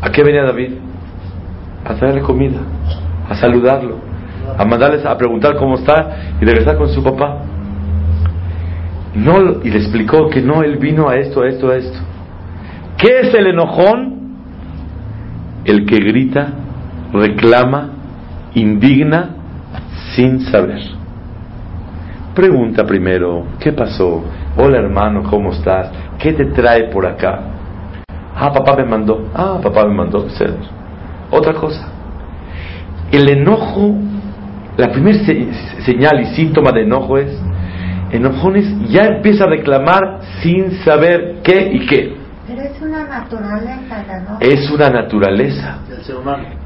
[0.00, 0.72] ¿A qué venía David?
[1.84, 2.58] A traerle comida,
[3.28, 3.98] a saludarlo,
[4.58, 7.51] a mandarles a preguntar cómo está y regresar con su papá.
[9.14, 11.98] No, y le explicó que no, él vino a esto, a esto, a esto.
[12.96, 14.22] ¿Qué es el enojón?
[15.64, 16.48] El que grita,
[17.12, 17.90] reclama,
[18.54, 19.30] indigna
[20.14, 20.80] sin saber.
[22.34, 24.24] Pregunta primero, ¿qué pasó?
[24.56, 25.90] Hola hermano, ¿cómo estás?
[26.18, 27.40] ¿Qué te trae por acá?
[28.34, 29.28] Ah, papá me mandó.
[29.34, 30.26] Ah, papá me mandó.
[31.30, 31.88] Otra cosa.
[33.10, 33.94] El enojo,
[34.76, 35.18] la primera
[35.84, 37.41] señal y síntoma de enojo es,
[38.12, 42.16] enojones ya empieza a reclamar sin saber qué y qué.
[42.46, 44.38] Pero es una naturaleza, ¿no?
[44.40, 45.78] Es una naturaleza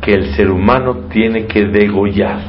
[0.01, 2.41] que el ser humano tiene que degollar.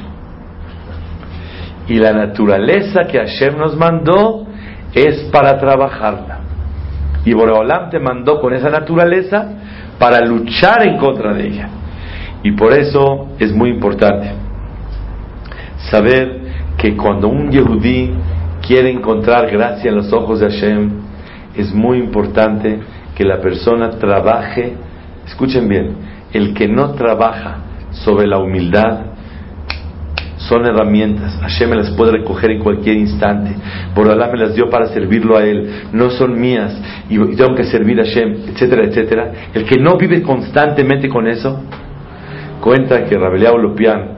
[1.87, 4.47] Y la naturaleza que Hashem nos mandó
[4.93, 6.39] es para trabajarla.
[7.23, 9.47] Y Boreolam te mandó con esa naturaleza
[9.99, 11.69] para luchar en contra de ella.
[12.43, 14.31] Y por eso es muy importante
[15.91, 16.41] saber
[16.77, 18.13] que cuando un Yehudí
[18.67, 20.91] quiere encontrar gracia en los ojos de Hashem,
[21.55, 22.79] es muy importante
[23.15, 24.73] que la persona trabaje,
[25.25, 25.95] escuchen bien,
[26.33, 27.57] el que no trabaja
[27.91, 29.05] sobre la humildad,
[30.37, 31.37] son herramientas.
[31.41, 33.55] Hashem me las puede recoger en cualquier instante.
[33.95, 35.87] Por Allah me las dio para servirlo a Él.
[35.91, 39.31] No son mías y tengo que servir a Hashem, etcétera, etcétera.
[39.53, 41.59] El que no vive constantemente con eso,
[42.61, 44.09] cuenta que Rabeliao Lopian,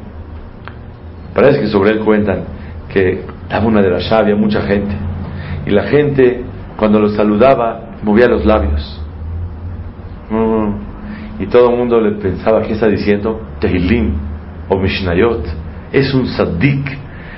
[1.33, 2.43] parece que sobre él cuentan
[2.91, 4.95] que daba una de la había mucha gente.
[5.65, 6.43] Y la gente,
[6.77, 9.01] cuando lo saludaba, movía los labios.
[11.39, 13.41] Y todo el mundo le pensaba, ¿qué está diciendo?
[13.59, 14.13] Tehilim
[14.69, 15.45] o Mishnayot
[15.91, 16.97] es un saddik.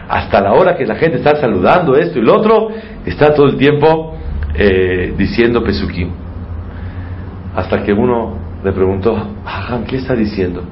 [0.10, 2.70] Hasta la hora que la gente está saludando esto y lo otro,
[3.06, 4.18] está todo el tiempo
[4.54, 6.10] eh, diciendo pesukim.
[7.56, 9.16] Hasta que uno le preguntó,
[9.88, 10.64] ¿qué está diciendo?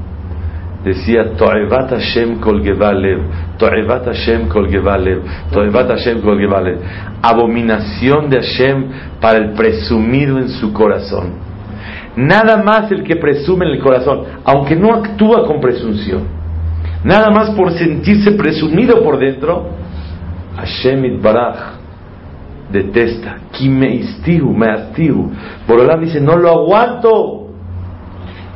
[0.83, 6.77] Decía, To'evat Hashem kol gevalev, To'evat Hashem kol gevalev, To'evat Hashem kol gevalev.
[7.21, 8.85] Abominación de Hashem
[9.19, 11.33] para el presumido en su corazón.
[12.15, 16.39] Nada más el que presume en el corazón, aunque no actúa con presunción
[17.03, 19.69] nada más por sentirse presumido por dentro,
[20.55, 21.77] Hashem Baraj
[22.71, 25.31] detesta, Kimeistihu, Meastihu.
[25.67, 27.47] Borolam dice, no lo aguanto.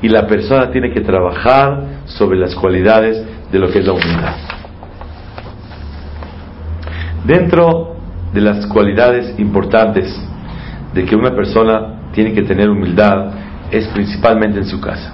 [0.02, 4.36] Y la persona tiene que trabajar sobre las cualidades de lo que es la humildad.
[7.26, 7.96] Dentro
[8.34, 10.14] de las cualidades importantes
[10.94, 13.32] de que una persona tiene que tener humildad
[13.72, 15.14] es principalmente en su casa.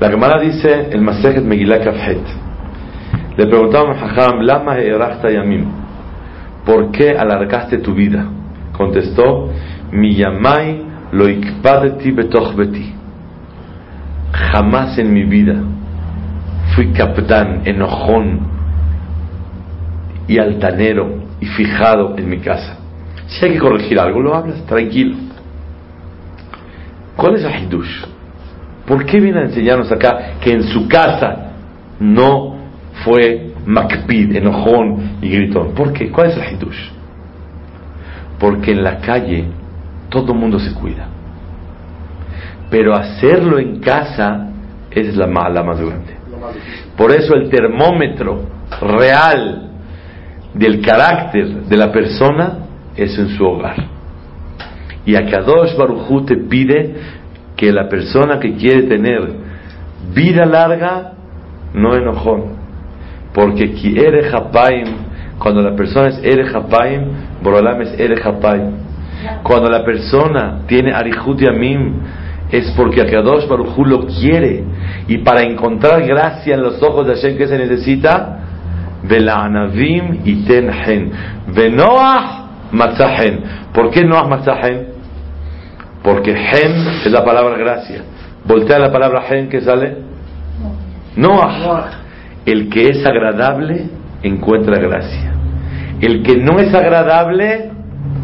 [0.00, 2.22] La Gemara dice el Masejet Megillah Kafhet.
[3.36, 5.66] Le preguntaban a Hajam, Lama yamim.
[6.64, 8.26] ¿Por qué alargaste tu vida?
[8.72, 9.50] Contestó,
[9.90, 12.97] Mi yamai lo ikpadeti betoch beti.
[14.32, 15.56] Jamás en mi vida
[16.74, 18.40] fui capitán, enojón
[20.26, 22.76] y altanero y fijado en mi casa.
[23.26, 25.16] Si hay que corregir algo, lo hablas, tranquilo.
[27.16, 28.04] ¿Cuál es el hidush?
[28.86, 31.52] ¿Por qué viene a enseñarnos acá que en su casa
[32.00, 32.56] no
[33.04, 35.74] fue Macpid, enojón y gritón?
[35.74, 36.10] ¿Por qué?
[36.10, 36.90] ¿Cuál es el hitush?
[38.38, 39.44] Porque en la calle
[40.08, 41.06] todo el mundo se cuida.
[42.70, 44.48] Pero hacerlo en casa
[44.90, 46.14] es la mala más grande.
[46.96, 48.42] Por eso el termómetro
[48.80, 49.70] real
[50.54, 52.58] del carácter de la persona
[52.96, 53.76] es en su hogar.
[55.06, 56.94] Y a Kadosh Baruchu te pide
[57.56, 59.22] que la persona que quiere tener
[60.14, 61.12] vida larga
[61.74, 62.58] no enojón.
[63.32, 64.30] Porque ere
[65.38, 67.02] cuando la persona es ere hapaim,
[67.42, 68.20] Borolam es ere
[69.42, 72.00] Cuando la persona tiene arihut yamim,
[72.50, 74.64] es porque Akadosh Baruj lo quiere.
[75.06, 78.38] Y para encontrar gracia en los ojos de Hashem, que se necesita?
[79.02, 81.12] Vela'anavim y tenhen.
[81.48, 83.40] Venoah matzahen.
[83.72, 84.88] ¿Por qué Noah matzahen?
[86.02, 88.02] Porque hen es la palabra gracia.
[88.44, 89.98] Voltea la palabra hen que sale.
[91.16, 92.04] Noah.
[92.46, 93.90] El que es agradable
[94.22, 95.34] encuentra gracia.
[96.00, 97.70] El que no es agradable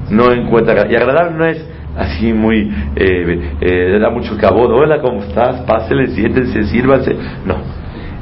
[0.08, 0.92] no encuentra gracia.
[0.92, 4.70] Y agradable no es así muy, eh, eh, da mucho cabot.
[4.70, 5.62] Hola, ¿cómo estás?
[5.62, 7.16] Pásele, siéntense, sírvanse.
[7.44, 7.56] No.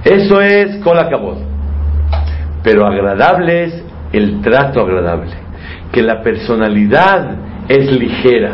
[0.04, 1.08] Eso es con la.
[2.62, 5.30] Pero agradable es el trato agradable.
[5.92, 7.36] Que la personalidad
[7.68, 8.52] es ligera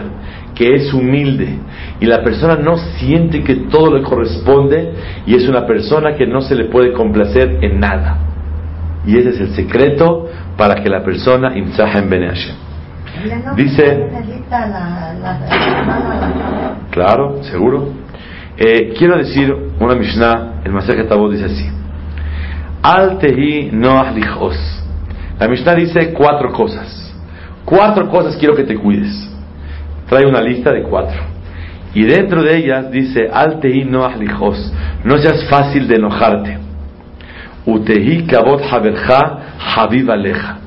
[0.58, 1.56] que es humilde
[2.00, 4.92] y la persona no siente que todo le corresponde
[5.24, 8.18] y es una persona que no se le puede complacer en nada.
[9.06, 12.32] Y ese es el secreto para que la persona imzaha en Bene
[13.56, 14.08] Dice-.
[16.90, 17.92] Claro, seguro.
[18.56, 21.68] Eh, quiero decir una Mishnah, el Masaj Tabot dice así:
[22.82, 24.84] Al tehi lichos.
[25.38, 27.14] La Mishnah dice cuatro cosas.
[27.64, 29.30] Cuatro cosas quiero que te cuides.
[30.08, 31.20] Trae una lista de cuatro.
[31.94, 34.72] Y dentro de ellas dice: Al tehi noach lichos.
[35.04, 36.58] No seas fácil de enojarte.
[37.66, 39.38] Utehi kabot haberja
[39.76, 40.57] habib aleja.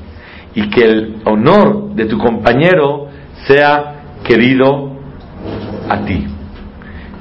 [0.54, 3.08] Y que el honor de tu compañero
[3.46, 4.92] sea querido
[5.88, 6.26] a ti.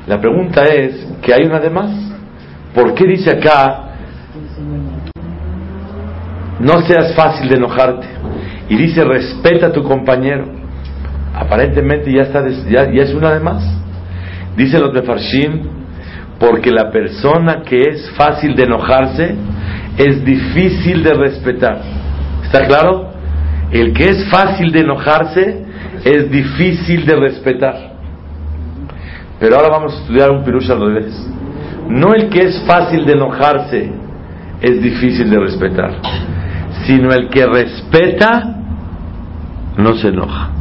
[0.08, 1.91] La pregunta es, ¿que hay una de más?
[2.74, 3.89] ¿Por qué dice acá,
[6.60, 8.08] no seas fácil de enojarte?
[8.70, 10.48] Y dice, respeta a tu compañero.
[11.34, 13.63] Aparentemente ya, está, ya es una de más.
[14.56, 15.62] Dice los de Farshim,
[16.39, 19.36] porque la persona que es fácil de enojarse
[19.98, 21.82] es difícil de respetar.
[22.44, 23.12] ¿Está claro?
[23.72, 25.66] El que es fácil de enojarse
[26.04, 27.92] es difícil de respetar.
[29.40, 31.30] Pero ahora vamos a estudiar un pirush al revés.
[31.88, 33.92] No el que es fácil de enojarse
[34.62, 35.94] es difícil de respetar,
[36.86, 38.56] sino el que respeta
[39.78, 40.52] no se enoja.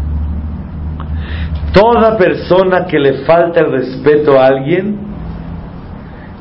[1.72, 4.96] Toda persona que le falta el respeto a alguien,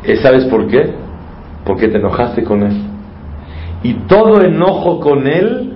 [0.04, 0.94] eh, ¿sabes por qué?
[1.66, 2.82] Porque te enojaste con él.
[3.84, 5.69] Y todo enojo con él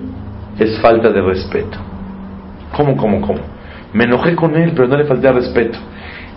[0.58, 1.78] es falta de respeto.
[2.76, 3.40] ¿Cómo, cómo, cómo?
[3.92, 5.78] Me enojé con él, pero no le falté al respeto.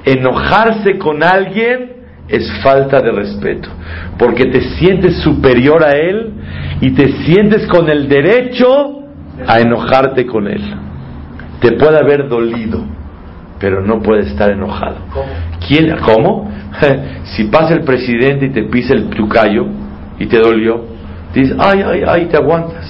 [0.06, 3.70] Enojarse con alguien es falta de respeto,
[4.18, 6.34] porque te sientes superior a él
[6.82, 9.04] y te sientes con el derecho
[9.48, 10.62] a enojarte con él.
[11.62, 12.84] Te puede haber dolido,
[13.60, 14.98] pero no puede estar enojado.
[15.68, 15.96] ¿Quién?
[16.06, 16.52] ¿Cómo?
[17.36, 19.66] si pasa el presidente y te pisa el tucayo
[20.20, 20.86] y te dolió,
[21.34, 22.87] dices, ay, ay, ay, te aguantas.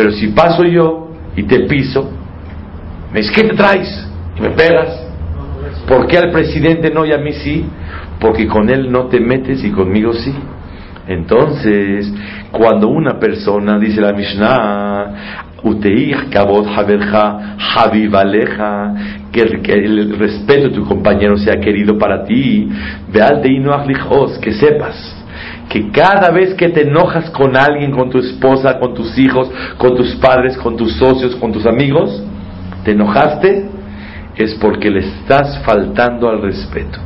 [0.00, 2.10] Pero si paso yo y te piso,
[3.12, 4.08] me dices, ¿qué te traes?
[4.34, 4.98] Y me pegas.
[5.86, 7.66] ¿Por qué al presidente no y a mí sí?
[8.18, 10.34] Porque con él no te metes y conmigo sí.
[11.06, 12.10] Entonces,
[12.50, 15.14] cuando una persona, dice la Mishnah,
[19.30, 22.70] que el, que el respeto de tu compañero sea querido para ti,
[24.40, 25.19] que sepas
[25.70, 29.94] que cada vez que te enojas con alguien, con tu esposa, con tus hijos, con
[29.94, 32.24] tus padres, con tus socios, con tus amigos,
[32.84, 33.66] te enojaste,
[34.36, 36.98] es porque le estás faltando al respeto.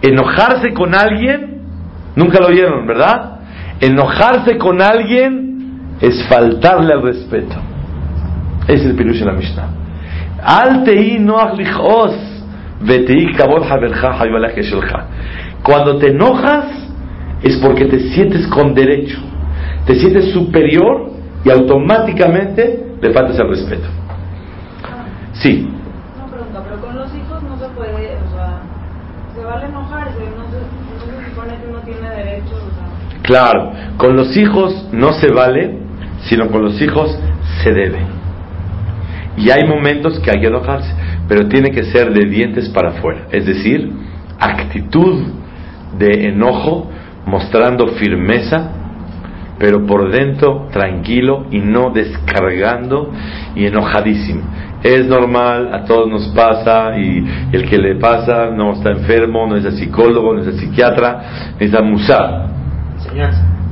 [0.00, 1.60] Enojarse con alguien,
[2.16, 3.40] nunca lo oyeron, ¿verdad?
[3.78, 7.56] Enojarse con alguien es faltarle al respeto.
[8.68, 9.68] Es el pirush en la Mishnah.
[10.42, 12.14] Al tehi noach lichos,
[12.80, 15.04] vetehi kabod haberja hayvalach shelcha.
[15.62, 16.79] Cuando te enojas
[17.42, 19.18] es porque te sientes con derecho,
[19.86, 21.10] te sientes superior
[21.44, 23.88] y automáticamente le faltas el respeto.
[25.32, 25.68] Sí,
[26.16, 28.60] Una pregunta, pero con los hijos no se puede, o sea,
[29.34, 33.22] se vale enojarse, no se, no se supone que uno tiene derecho, o sea.
[33.22, 35.78] Claro, con los hijos no se vale,
[36.24, 37.18] sino con los hijos
[37.62, 38.00] se debe.
[39.36, 40.92] Y hay momentos que hay que enojarse,
[41.28, 43.90] pero tiene que ser de dientes para afuera, es decir,
[44.38, 45.22] actitud
[45.98, 46.89] de enojo,
[47.30, 48.72] mostrando firmeza,
[49.58, 53.12] pero por dentro tranquilo y no descargando
[53.54, 54.42] y enojadísimo.
[54.82, 59.56] Es normal, a todos nos pasa y el que le pasa no está enfermo, no
[59.56, 62.46] es el psicólogo, no es el psiquiatra, es a musar.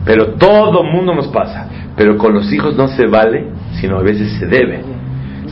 [0.05, 1.67] Pero todo mundo nos pasa.
[1.97, 3.47] Pero con los hijos no se vale,
[3.81, 4.83] sino a veces se debe.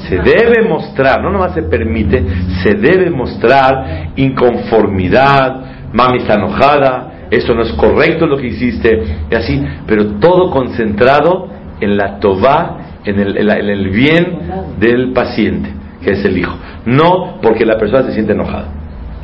[0.09, 2.23] Se debe mostrar, no nomás se permite,
[2.63, 9.35] se debe mostrar inconformidad, mami está enojada, eso no es correcto lo que hiciste, y
[9.35, 11.49] así, pero todo concentrado
[11.81, 14.39] en la tová, en el, en la- en el bien
[14.79, 15.71] del paciente,
[16.03, 16.57] que es el hijo.
[16.85, 18.69] No porque la persona se siente enojada.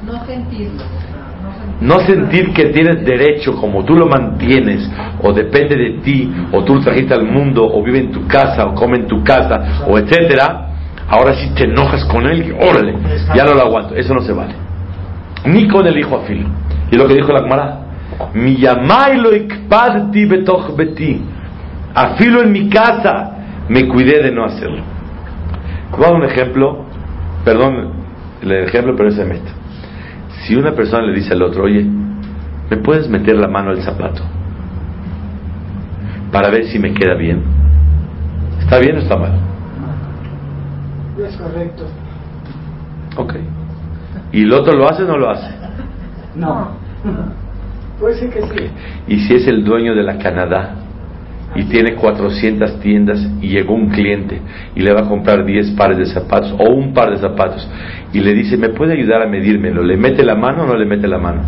[0.07, 0.83] No sentirlo.
[1.81, 4.89] No sentir que tienes derecho, como tú lo mantienes,
[5.21, 8.67] o depende de ti, o tú lo trajiste al mundo, o vive en tu casa,
[8.67, 10.69] o come en tu casa, o etcétera.
[11.09, 12.95] Ahora sí te enojas con él, órale,
[13.35, 13.95] ya no lo aguanto.
[13.97, 14.55] Eso no se vale.
[15.45, 16.47] Ni con el hijo afil.
[16.93, 17.81] Y lo que dijo la Gemara,
[18.35, 21.21] mi yamai lo ikpadti betoch beti.
[21.95, 23.33] Afilo en mi casa,
[23.69, 24.83] me cuidé de no hacerlo.
[25.93, 26.85] Voy a dar un ejemplo,
[27.45, 27.91] perdón
[28.43, 29.51] el ejemplo, pero ese mete.
[30.43, 31.87] Si una persona le dice al otro, oye,
[32.71, 34.23] ¿me puedes meter la mano al zapato?
[36.33, 37.43] Para ver si me queda bien.
[38.59, 39.39] ¿Está bien o está mal?
[41.19, 41.85] Es correcto.
[43.17, 43.35] Ok.
[44.33, 45.51] ¿Y el otro lo hace o no lo hace?
[46.35, 46.71] No.
[48.03, 48.71] Puede ser que sí.
[49.07, 50.75] ¿Y si es el dueño de la Canadá
[51.55, 54.43] y tiene 400 tiendas y llegó un cliente
[54.75, 57.71] y le va a comprar 10 pares de zapatos o un par de zapatos
[58.13, 59.85] y le dice, ¿me puede ayudar a medírmelo?
[59.85, 61.43] ¿Le mete la mano o no le mete la mano?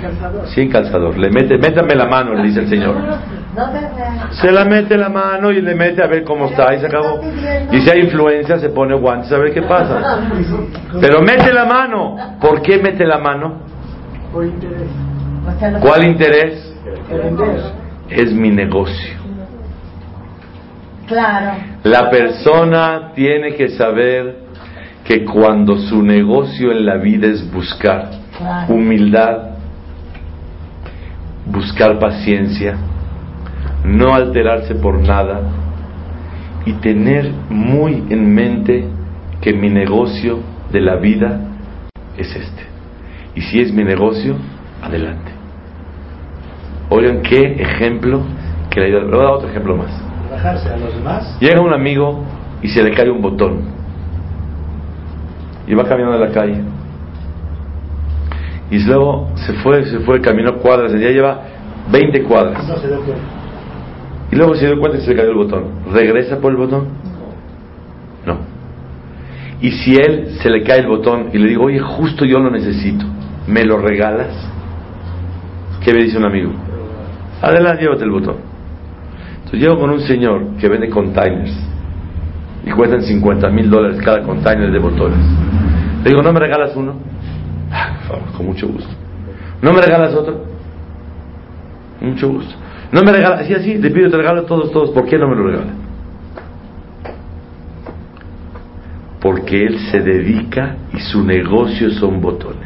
[0.00, 0.46] Calzador.
[0.46, 1.18] Sí, calzador.
[1.18, 2.94] Le mete, métame la mano, le dice el Señor.
[4.40, 7.20] Se la mete la mano y le mete a ver cómo está y se acabó.
[7.72, 10.20] Y si hay influencia se pone guantes a ver qué pasa.
[11.00, 12.38] Pero mete la mano.
[12.40, 13.74] ¿Por qué mete la mano?
[14.34, 14.88] Por interés.
[15.46, 16.74] O sea, lo- ¿Cuál interés?
[18.10, 19.14] Es mi negocio.
[21.06, 21.52] Claro.
[21.84, 24.36] La persona tiene que saber
[25.04, 28.74] que cuando su negocio en la vida es buscar Claro.
[28.74, 29.38] humildad,
[31.46, 32.74] buscar paciencia,
[33.84, 35.40] no alterarse por nada
[36.64, 38.84] y tener muy en mente
[39.42, 40.38] que mi negocio
[40.72, 41.38] de la vida
[42.16, 42.62] es este.
[43.34, 44.36] Y si es mi negocio,
[44.82, 45.32] adelante.
[46.90, 48.22] Oigan qué ejemplo
[48.70, 49.90] que le voy a dar otro ejemplo más.
[50.32, 51.36] A los demás.
[51.40, 52.24] Llega un amigo
[52.62, 53.62] y se le cae un botón.
[55.66, 56.60] Y va caminando en la calle.
[58.70, 61.42] Y luego se fue, se fue, caminó cuadras, ya lleva
[61.90, 62.66] 20 cuadras.
[62.66, 63.22] No se dio cuenta.
[64.32, 65.64] Y luego se dio cuenta que se le cayó el botón.
[65.92, 66.88] ¿Regresa por el botón?
[68.26, 68.38] No.
[69.60, 72.50] Y si él se le cae el botón y le digo, oye, justo yo lo
[72.50, 73.06] necesito,
[73.46, 74.34] ¿me lo regalas?
[75.84, 76.52] ¿Qué me dice un amigo?
[77.42, 78.36] Adelante, llévate el botón.
[79.36, 81.52] Entonces llego con un señor que vende containers
[82.64, 85.18] y cuestan 50 mil dólares cada container de botones.
[86.02, 86.94] Le digo, ¿no me regalas uno?
[87.70, 87.90] Ah,
[88.36, 88.90] con mucho gusto.
[89.60, 90.44] ¿No me regalas otro?
[92.00, 92.54] Mucho gusto.
[92.92, 94.90] No me regalas, así, así, le pido, te regalo todos, todos.
[94.90, 95.72] ¿Por qué no me lo regala?
[99.20, 102.63] Porque él se dedica y su negocio son botones.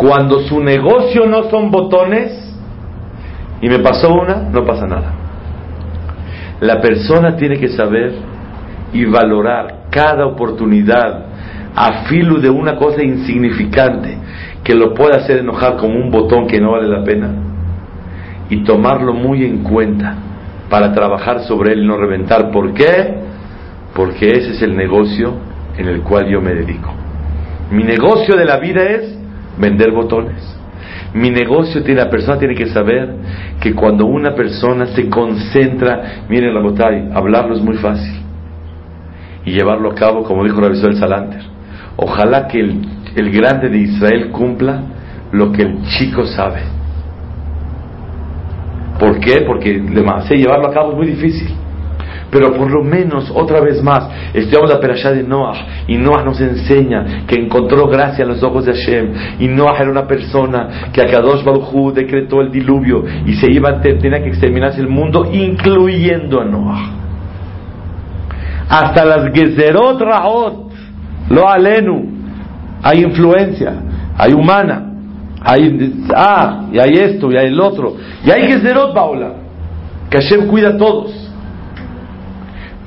[0.00, 2.32] Cuando su negocio no son botones,
[3.60, 5.12] y me pasó una, no pasa nada.
[6.62, 8.14] La persona tiene que saber
[8.94, 11.26] y valorar cada oportunidad
[11.76, 14.16] a filo de una cosa insignificante
[14.64, 17.28] que lo puede hacer enojar como un botón que no vale la pena
[18.48, 20.14] y tomarlo muy en cuenta
[20.70, 22.50] para trabajar sobre él y no reventar.
[22.50, 23.16] ¿Por qué?
[23.94, 25.34] Porque ese es el negocio
[25.76, 26.90] en el cual yo me dedico.
[27.70, 29.19] Mi negocio de la vida es
[29.58, 30.56] vender botones.
[31.12, 33.14] Mi negocio tiene, la persona tiene que saber
[33.60, 38.20] que cuando una persona se concentra, miren la botella, hablarlo es muy fácil
[39.44, 41.42] y llevarlo a cabo, como dijo Rabbi el Salanter.
[41.96, 42.80] Ojalá que el,
[43.16, 44.82] el grande de Israel cumpla
[45.32, 46.60] lo que el chico sabe.
[48.98, 49.42] ¿Por qué?
[49.46, 51.48] Porque demasiado llevarlo a cabo es muy difícil.
[52.30, 56.40] Pero por lo menos, otra vez más, estudiamos la perashá de Noah y Noah nos
[56.40, 61.02] enseña que encontró gracia en los ojos de Hashem y Noah era una persona que
[61.02, 66.40] a Kadosh Baruj decretó el diluvio y se iba tenía que exterminarse el mundo, incluyendo
[66.40, 66.90] a Noah.
[68.68, 70.72] Hasta las Gezerot Raot,
[71.30, 72.08] lo alenu,
[72.82, 73.74] hay influencia,
[74.16, 74.92] hay humana,
[75.42, 79.32] hay ah, y hay esto, y hay el otro, y hay Gezerot Baola,
[80.08, 81.29] que Hashem cuida a todos.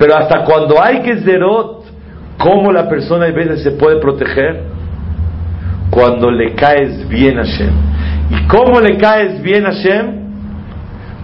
[0.04, 1.86] Pero hasta cuando hay Gezerot,
[2.36, 4.64] ¿cómo la persona a veces se puede proteger?
[5.88, 7.70] Cuando le caes bien a Hashem.
[8.28, 10.06] ¿Y cómo le caes bien a Hashem?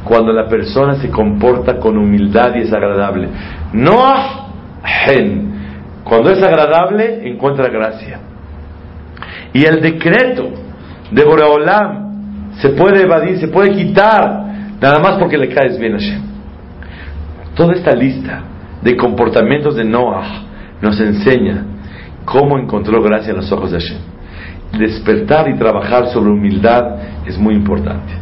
[0.03, 3.29] Cuando la persona se comporta con humildad y es agradable.
[3.75, 4.03] No
[5.07, 5.53] hen.
[6.03, 8.19] Cuando es agradable, encuentra gracia.
[9.53, 10.53] Y el decreto
[11.11, 14.43] de Boreolam se puede evadir, se puede quitar,
[14.81, 16.23] nada más porque le caes bien a Hashem.
[17.55, 18.45] Toda esta lista
[18.83, 20.43] de comportamientos de Noah
[20.81, 21.65] nos enseña
[22.25, 23.99] cómo encontró gracia en los ojos de Hashem.
[24.79, 28.13] Despertar y trabajar sobre humildad es muy importante.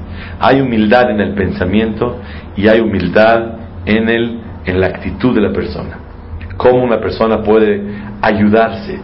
[0.41, 2.19] Hay humildad en el pensamiento
[2.57, 5.99] y hay humildad en, el, en la actitud de la persona.
[6.57, 7.83] Cómo una persona puede
[8.21, 8.99] ayudarse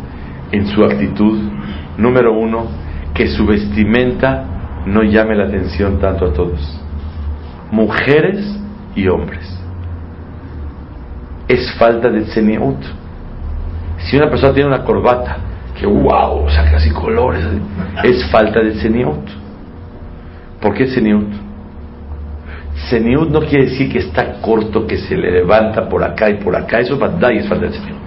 [0.50, 1.38] en su actitud.
[1.98, 2.66] Número uno,
[3.14, 6.80] que su vestimenta no llame la atención tanto a todos.
[7.70, 8.60] Mujeres
[8.96, 9.63] y hombres
[11.48, 12.78] es falta de tzeniut.
[13.98, 15.36] Si una persona tiene una corbata
[15.78, 17.44] que wow, saca así colores,
[18.02, 19.28] es falta de tzeniut.
[20.60, 20.86] ¿Por qué?
[22.74, 26.56] Tzeniut no quiere decir que está corto, que se le levanta por acá y por
[26.56, 27.00] acá, eso es
[27.38, 28.04] es falta de.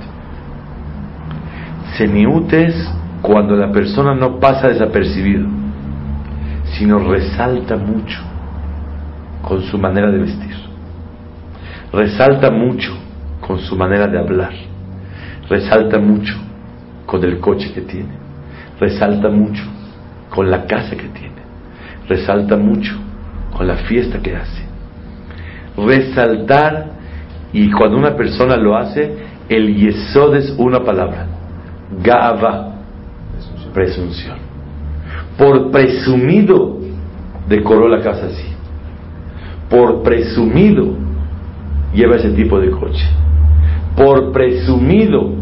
[1.93, 5.47] Tzeniut es cuando la persona no pasa desapercibido,
[6.77, 8.19] sino resalta mucho
[9.41, 10.55] con su manera de vestir.
[11.91, 13.06] Resalta mucho
[13.47, 14.51] con su manera de hablar.
[15.49, 16.35] Resalta mucho
[17.05, 18.11] con el coche que tiene.
[18.79, 19.63] Resalta mucho
[20.29, 21.37] con la casa que tiene.
[22.09, 22.95] Resalta mucho
[23.55, 24.63] con la fiesta que hace.
[25.77, 26.91] Resaltar,
[27.53, 29.15] y cuando una persona lo hace,
[29.47, 31.25] el yesod es una palabra,
[32.03, 32.73] gava,
[33.73, 34.37] presunción.
[35.37, 36.79] Por presumido
[37.47, 38.53] decoró la casa así.
[39.69, 40.95] Por presumido
[41.93, 43.07] lleva ese tipo de coche.
[43.97, 45.33] Por presumido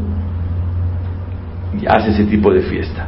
[1.87, 3.07] hace ese tipo de fiesta.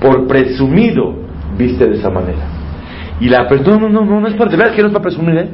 [0.00, 1.14] Por presumido
[1.56, 2.42] viste de esa manera.
[3.20, 5.36] Y la persona, no, no, no, no es para, ¿verdad que no es para presumir,
[5.38, 5.50] eh?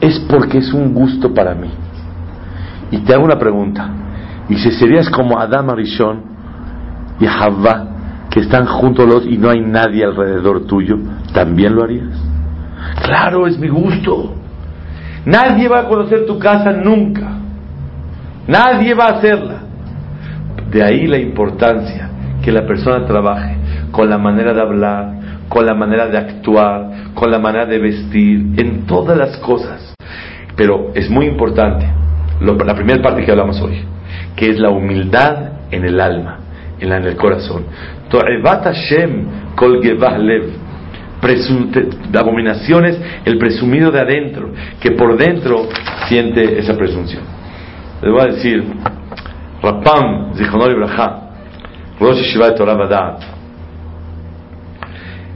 [0.00, 1.70] Es porque es un gusto para mí.
[2.90, 3.88] Y te hago una pregunta.
[4.48, 6.22] Y si serías como Adam Arishon
[7.20, 7.88] y Havva,
[8.30, 10.98] que están juntos los y no hay nadie alrededor tuyo,
[11.34, 12.16] ¿también lo harías?
[13.02, 14.34] Claro, es mi gusto.
[15.26, 17.29] Nadie va a conocer tu casa nunca.
[18.46, 19.62] Nadie va a hacerla.
[20.70, 22.10] De ahí la importancia
[22.42, 23.56] que la persona trabaje
[23.90, 25.12] con la manera de hablar,
[25.48, 29.94] con la manera de actuar, con la manera de vestir, en todas las cosas.
[30.56, 31.86] Pero es muy importante,
[32.40, 33.82] la primera parte que hablamos hoy,
[34.36, 36.38] que es la humildad en el alma,
[36.78, 37.64] en, el corazón.
[38.10, 40.70] Hashem kol lev.
[42.10, 45.68] De abominaciones, el presumido de adentro, que por dentro
[46.08, 47.22] siente esa presunción.
[48.02, 48.64] Les voy a decir,
[49.62, 51.20] Rapam, Zichonor Ibrahá,
[52.00, 53.22] Rosh Yeshiva de Torah Badat,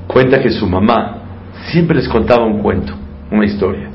[0.06, 1.18] cuenta que su mamá
[1.70, 2.94] siempre les contaba un cuento,
[3.30, 3.90] una historia.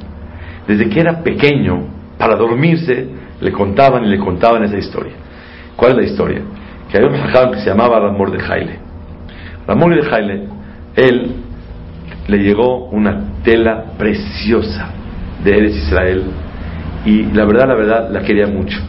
[0.68, 1.88] Desde que era pequeño,
[2.20, 3.08] para dormirse,
[3.42, 5.14] le contaban y le contaban esa historia.
[5.76, 6.42] ¿Cuál es la historia?
[6.92, 8.80] Que había un jajam que se llamaba Ramor de Jaile.
[9.66, 10.48] Ramor de Jaile,
[10.96, 11.36] él
[12.28, 14.90] le llegó una tela preciosa
[15.44, 16.24] de Eres Israel
[17.06, 18.80] y la verdad, la verdad, la quería mucho.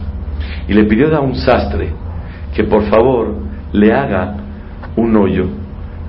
[0.67, 1.93] Y le pidió a un sastre
[2.53, 3.35] que por favor
[3.73, 4.35] le haga
[4.95, 5.47] un hoyo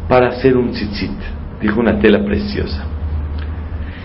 [0.09, 1.19] para hacer un tzitzit.
[1.61, 2.85] Dijo una tela preciosa.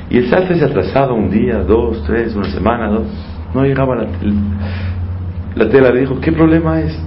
[0.10, 3.08] Y el sastre se atrasaba un día, dos, tres, una semana, dos.
[3.54, 4.34] No llegaba la tela.
[5.56, 6.98] La tela le dijo, ¿qué problema es?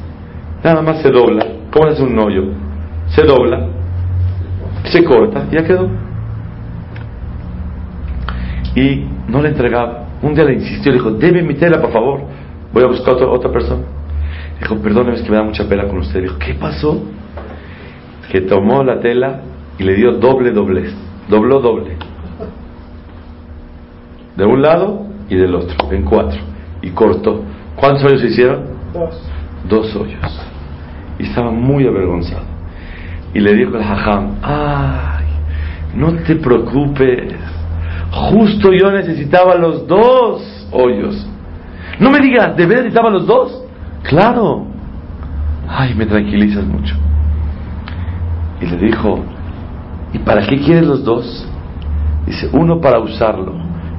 [0.62, 1.46] Nada más se dobla.
[1.70, 2.44] ¿Cómo un hoyo?
[3.08, 3.66] Se dobla,
[4.84, 5.88] se corta, ya quedó.
[8.74, 9.99] Y no le entregaba.
[10.22, 12.20] Un día le insistió, le dijo, debe mi tela, por favor.
[12.72, 13.82] Voy a buscar otra, otra persona.
[14.60, 16.22] Dijo, perdóneme, es que me da mucha pena con usted.
[16.22, 17.02] Dijo, ¿qué pasó?
[18.30, 19.40] Que tomó la tela
[19.78, 20.94] y le dio doble doblez.
[21.28, 21.96] Dobló doble.
[24.36, 26.40] De un lado y del otro, en cuatro.
[26.82, 27.42] Y cortó.
[27.76, 28.64] ¿Cuántos hoyos se hicieron?
[28.92, 29.30] Dos.
[29.68, 30.40] Dos hoyos.
[31.18, 32.44] Y estaba muy avergonzado.
[33.32, 35.24] Y le dijo al hajam, ay,
[35.94, 37.34] no te preocupes.
[38.10, 40.42] Justo yo necesitaba los dos
[40.72, 41.26] hoyos.
[41.98, 43.62] No me digas, ¿de verdad necesitaba los dos?
[44.02, 44.66] Claro.
[45.68, 46.96] Ay, me tranquilizas mucho.
[48.60, 49.20] Y le dijo,
[50.12, 51.46] ¿y para qué quieres los dos?
[52.26, 53.54] Dice, uno para usarlo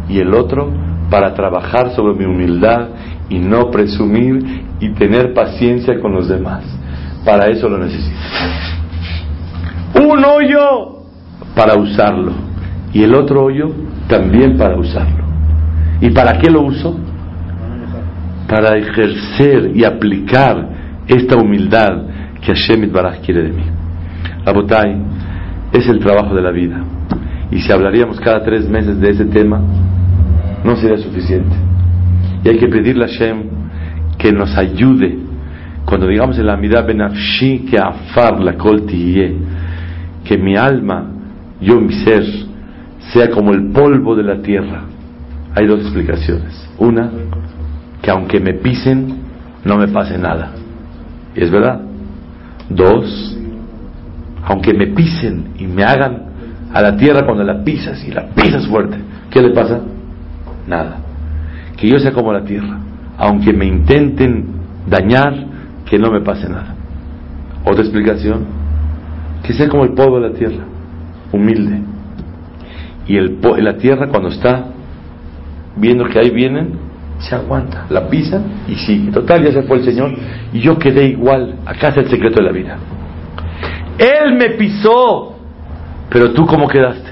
[0.09, 0.71] y el otro
[1.09, 2.89] para trabajar sobre mi humildad
[3.29, 6.63] y no presumir y tener paciencia con los demás.
[7.25, 8.17] Para eso lo necesito.
[9.95, 11.03] Un hoyo
[11.55, 12.31] para usarlo
[12.93, 13.71] y el otro hoyo
[14.11, 15.23] también para usarlo.
[16.01, 16.99] ¿Y para qué lo uso?
[18.47, 20.67] Para ejercer y aplicar
[21.07, 22.03] esta humildad
[22.41, 23.63] que Hashem Baraj quiere de mí.
[24.45, 25.01] Abotai
[25.71, 26.83] es el trabajo de la vida.
[27.51, 29.61] Y si hablaríamos cada tres meses de ese tema,
[30.65, 31.55] no sería suficiente.
[32.43, 33.43] Y hay que pedirle a Hashem
[34.17, 35.17] que nos ayude
[35.85, 41.11] cuando digamos en la mitad benafshi que afar la kol que mi alma,
[41.59, 42.23] yo mi ser,
[43.13, 44.83] sea como el polvo de la tierra.
[45.55, 46.69] Hay dos explicaciones.
[46.77, 47.09] Una,
[48.01, 49.15] que aunque me pisen,
[49.65, 50.51] no me pase nada.
[51.35, 51.81] Y es verdad.
[52.69, 53.37] Dos,
[54.43, 56.31] aunque me pisen y me hagan
[56.73, 58.97] a la tierra cuando la pisas y la pisas fuerte,
[59.29, 59.81] ¿qué le pasa?
[60.67, 60.97] Nada.
[61.75, 62.79] Que yo sea como la tierra.
[63.17, 64.45] Aunque me intenten
[64.87, 65.33] dañar,
[65.85, 66.75] que no me pase nada.
[67.65, 68.45] Otra explicación,
[69.43, 70.63] que sea como el polvo de la tierra,
[71.31, 71.81] humilde.
[73.07, 74.65] Y el, la tierra cuando está
[75.75, 76.79] viendo que ahí vienen,
[77.19, 79.11] se aguanta, la pisa y sigue.
[79.11, 80.11] Total, ya se fue el Señor
[80.53, 81.55] y yo quedé igual.
[81.65, 82.77] Acá es el secreto de la vida.
[83.97, 85.35] Él me pisó,
[86.09, 87.11] pero tú cómo quedaste?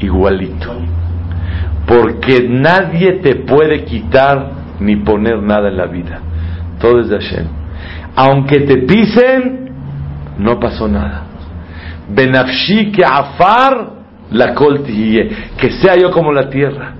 [0.00, 0.72] Igualito.
[1.86, 4.50] Porque nadie te puede quitar
[4.80, 6.20] ni poner nada en la vida.
[6.80, 7.46] Todo es de Hashem.
[8.16, 9.70] Aunque te pisen,
[10.38, 11.24] no pasó nada.
[12.08, 13.99] Benafshi que afar
[14.30, 16.94] la que sea yo como la tierra,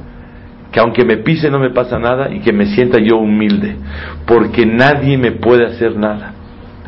[0.73, 3.77] que aunque me pise no me pasa nada y que me sienta yo humilde,
[4.27, 6.35] porque nadie me puede hacer nada.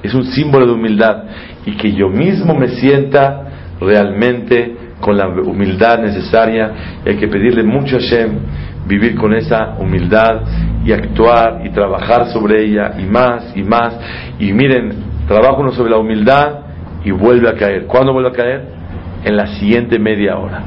[0.02, 1.24] Es un símbolo de humildad
[1.64, 6.72] y que yo mismo me sienta realmente con la humildad necesaria
[7.04, 8.38] y hay que pedirle mucho a Hashem
[8.86, 10.42] vivir con esa humildad
[10.84, 13.94] y actuar y trabajar sobre ella y más y más
[14.38, 14.92] y miren
[15.28, 16.60] trabaja uno sobre la humildad
[17.04, 18.71] y vuelve a caer ¿cuándo vuelve a caer?
[19.24, 20.62] En la siguiente media hora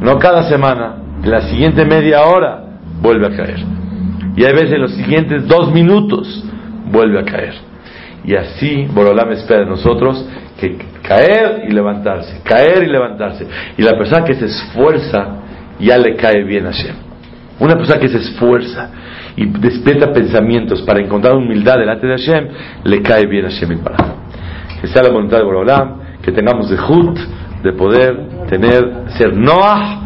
[0.00, 2.64] no cada semana en la siguiente media hora
[3.00, 3.60] vuelve a caer
[4.36, 6.44] y hay veces en los siguientes dos minutos
[6.90, 7.54] vuelve a caer
[8.24, 10.24] y así Borolam espera de nosotros
[10.58, 13.46] que caer y levantarse, caer y levantarse.
[13.76, 15.26] Y la persona que se esfuerza
[15.80, 16.94] ya le cae bien a Hashem.
[17.58, 18.90] Una persona que se esfuerza
[19.36, 22.48] y despierta pensamientos para encontrar humildad delante de Hashem,
[22.84, 23.96] le cae bien a Hashem para
[24.80, 27.18] Que sea la voluntad de Borolam, que tengamos de Hut,
[27.62, 30.01] de poder tener, ser Noah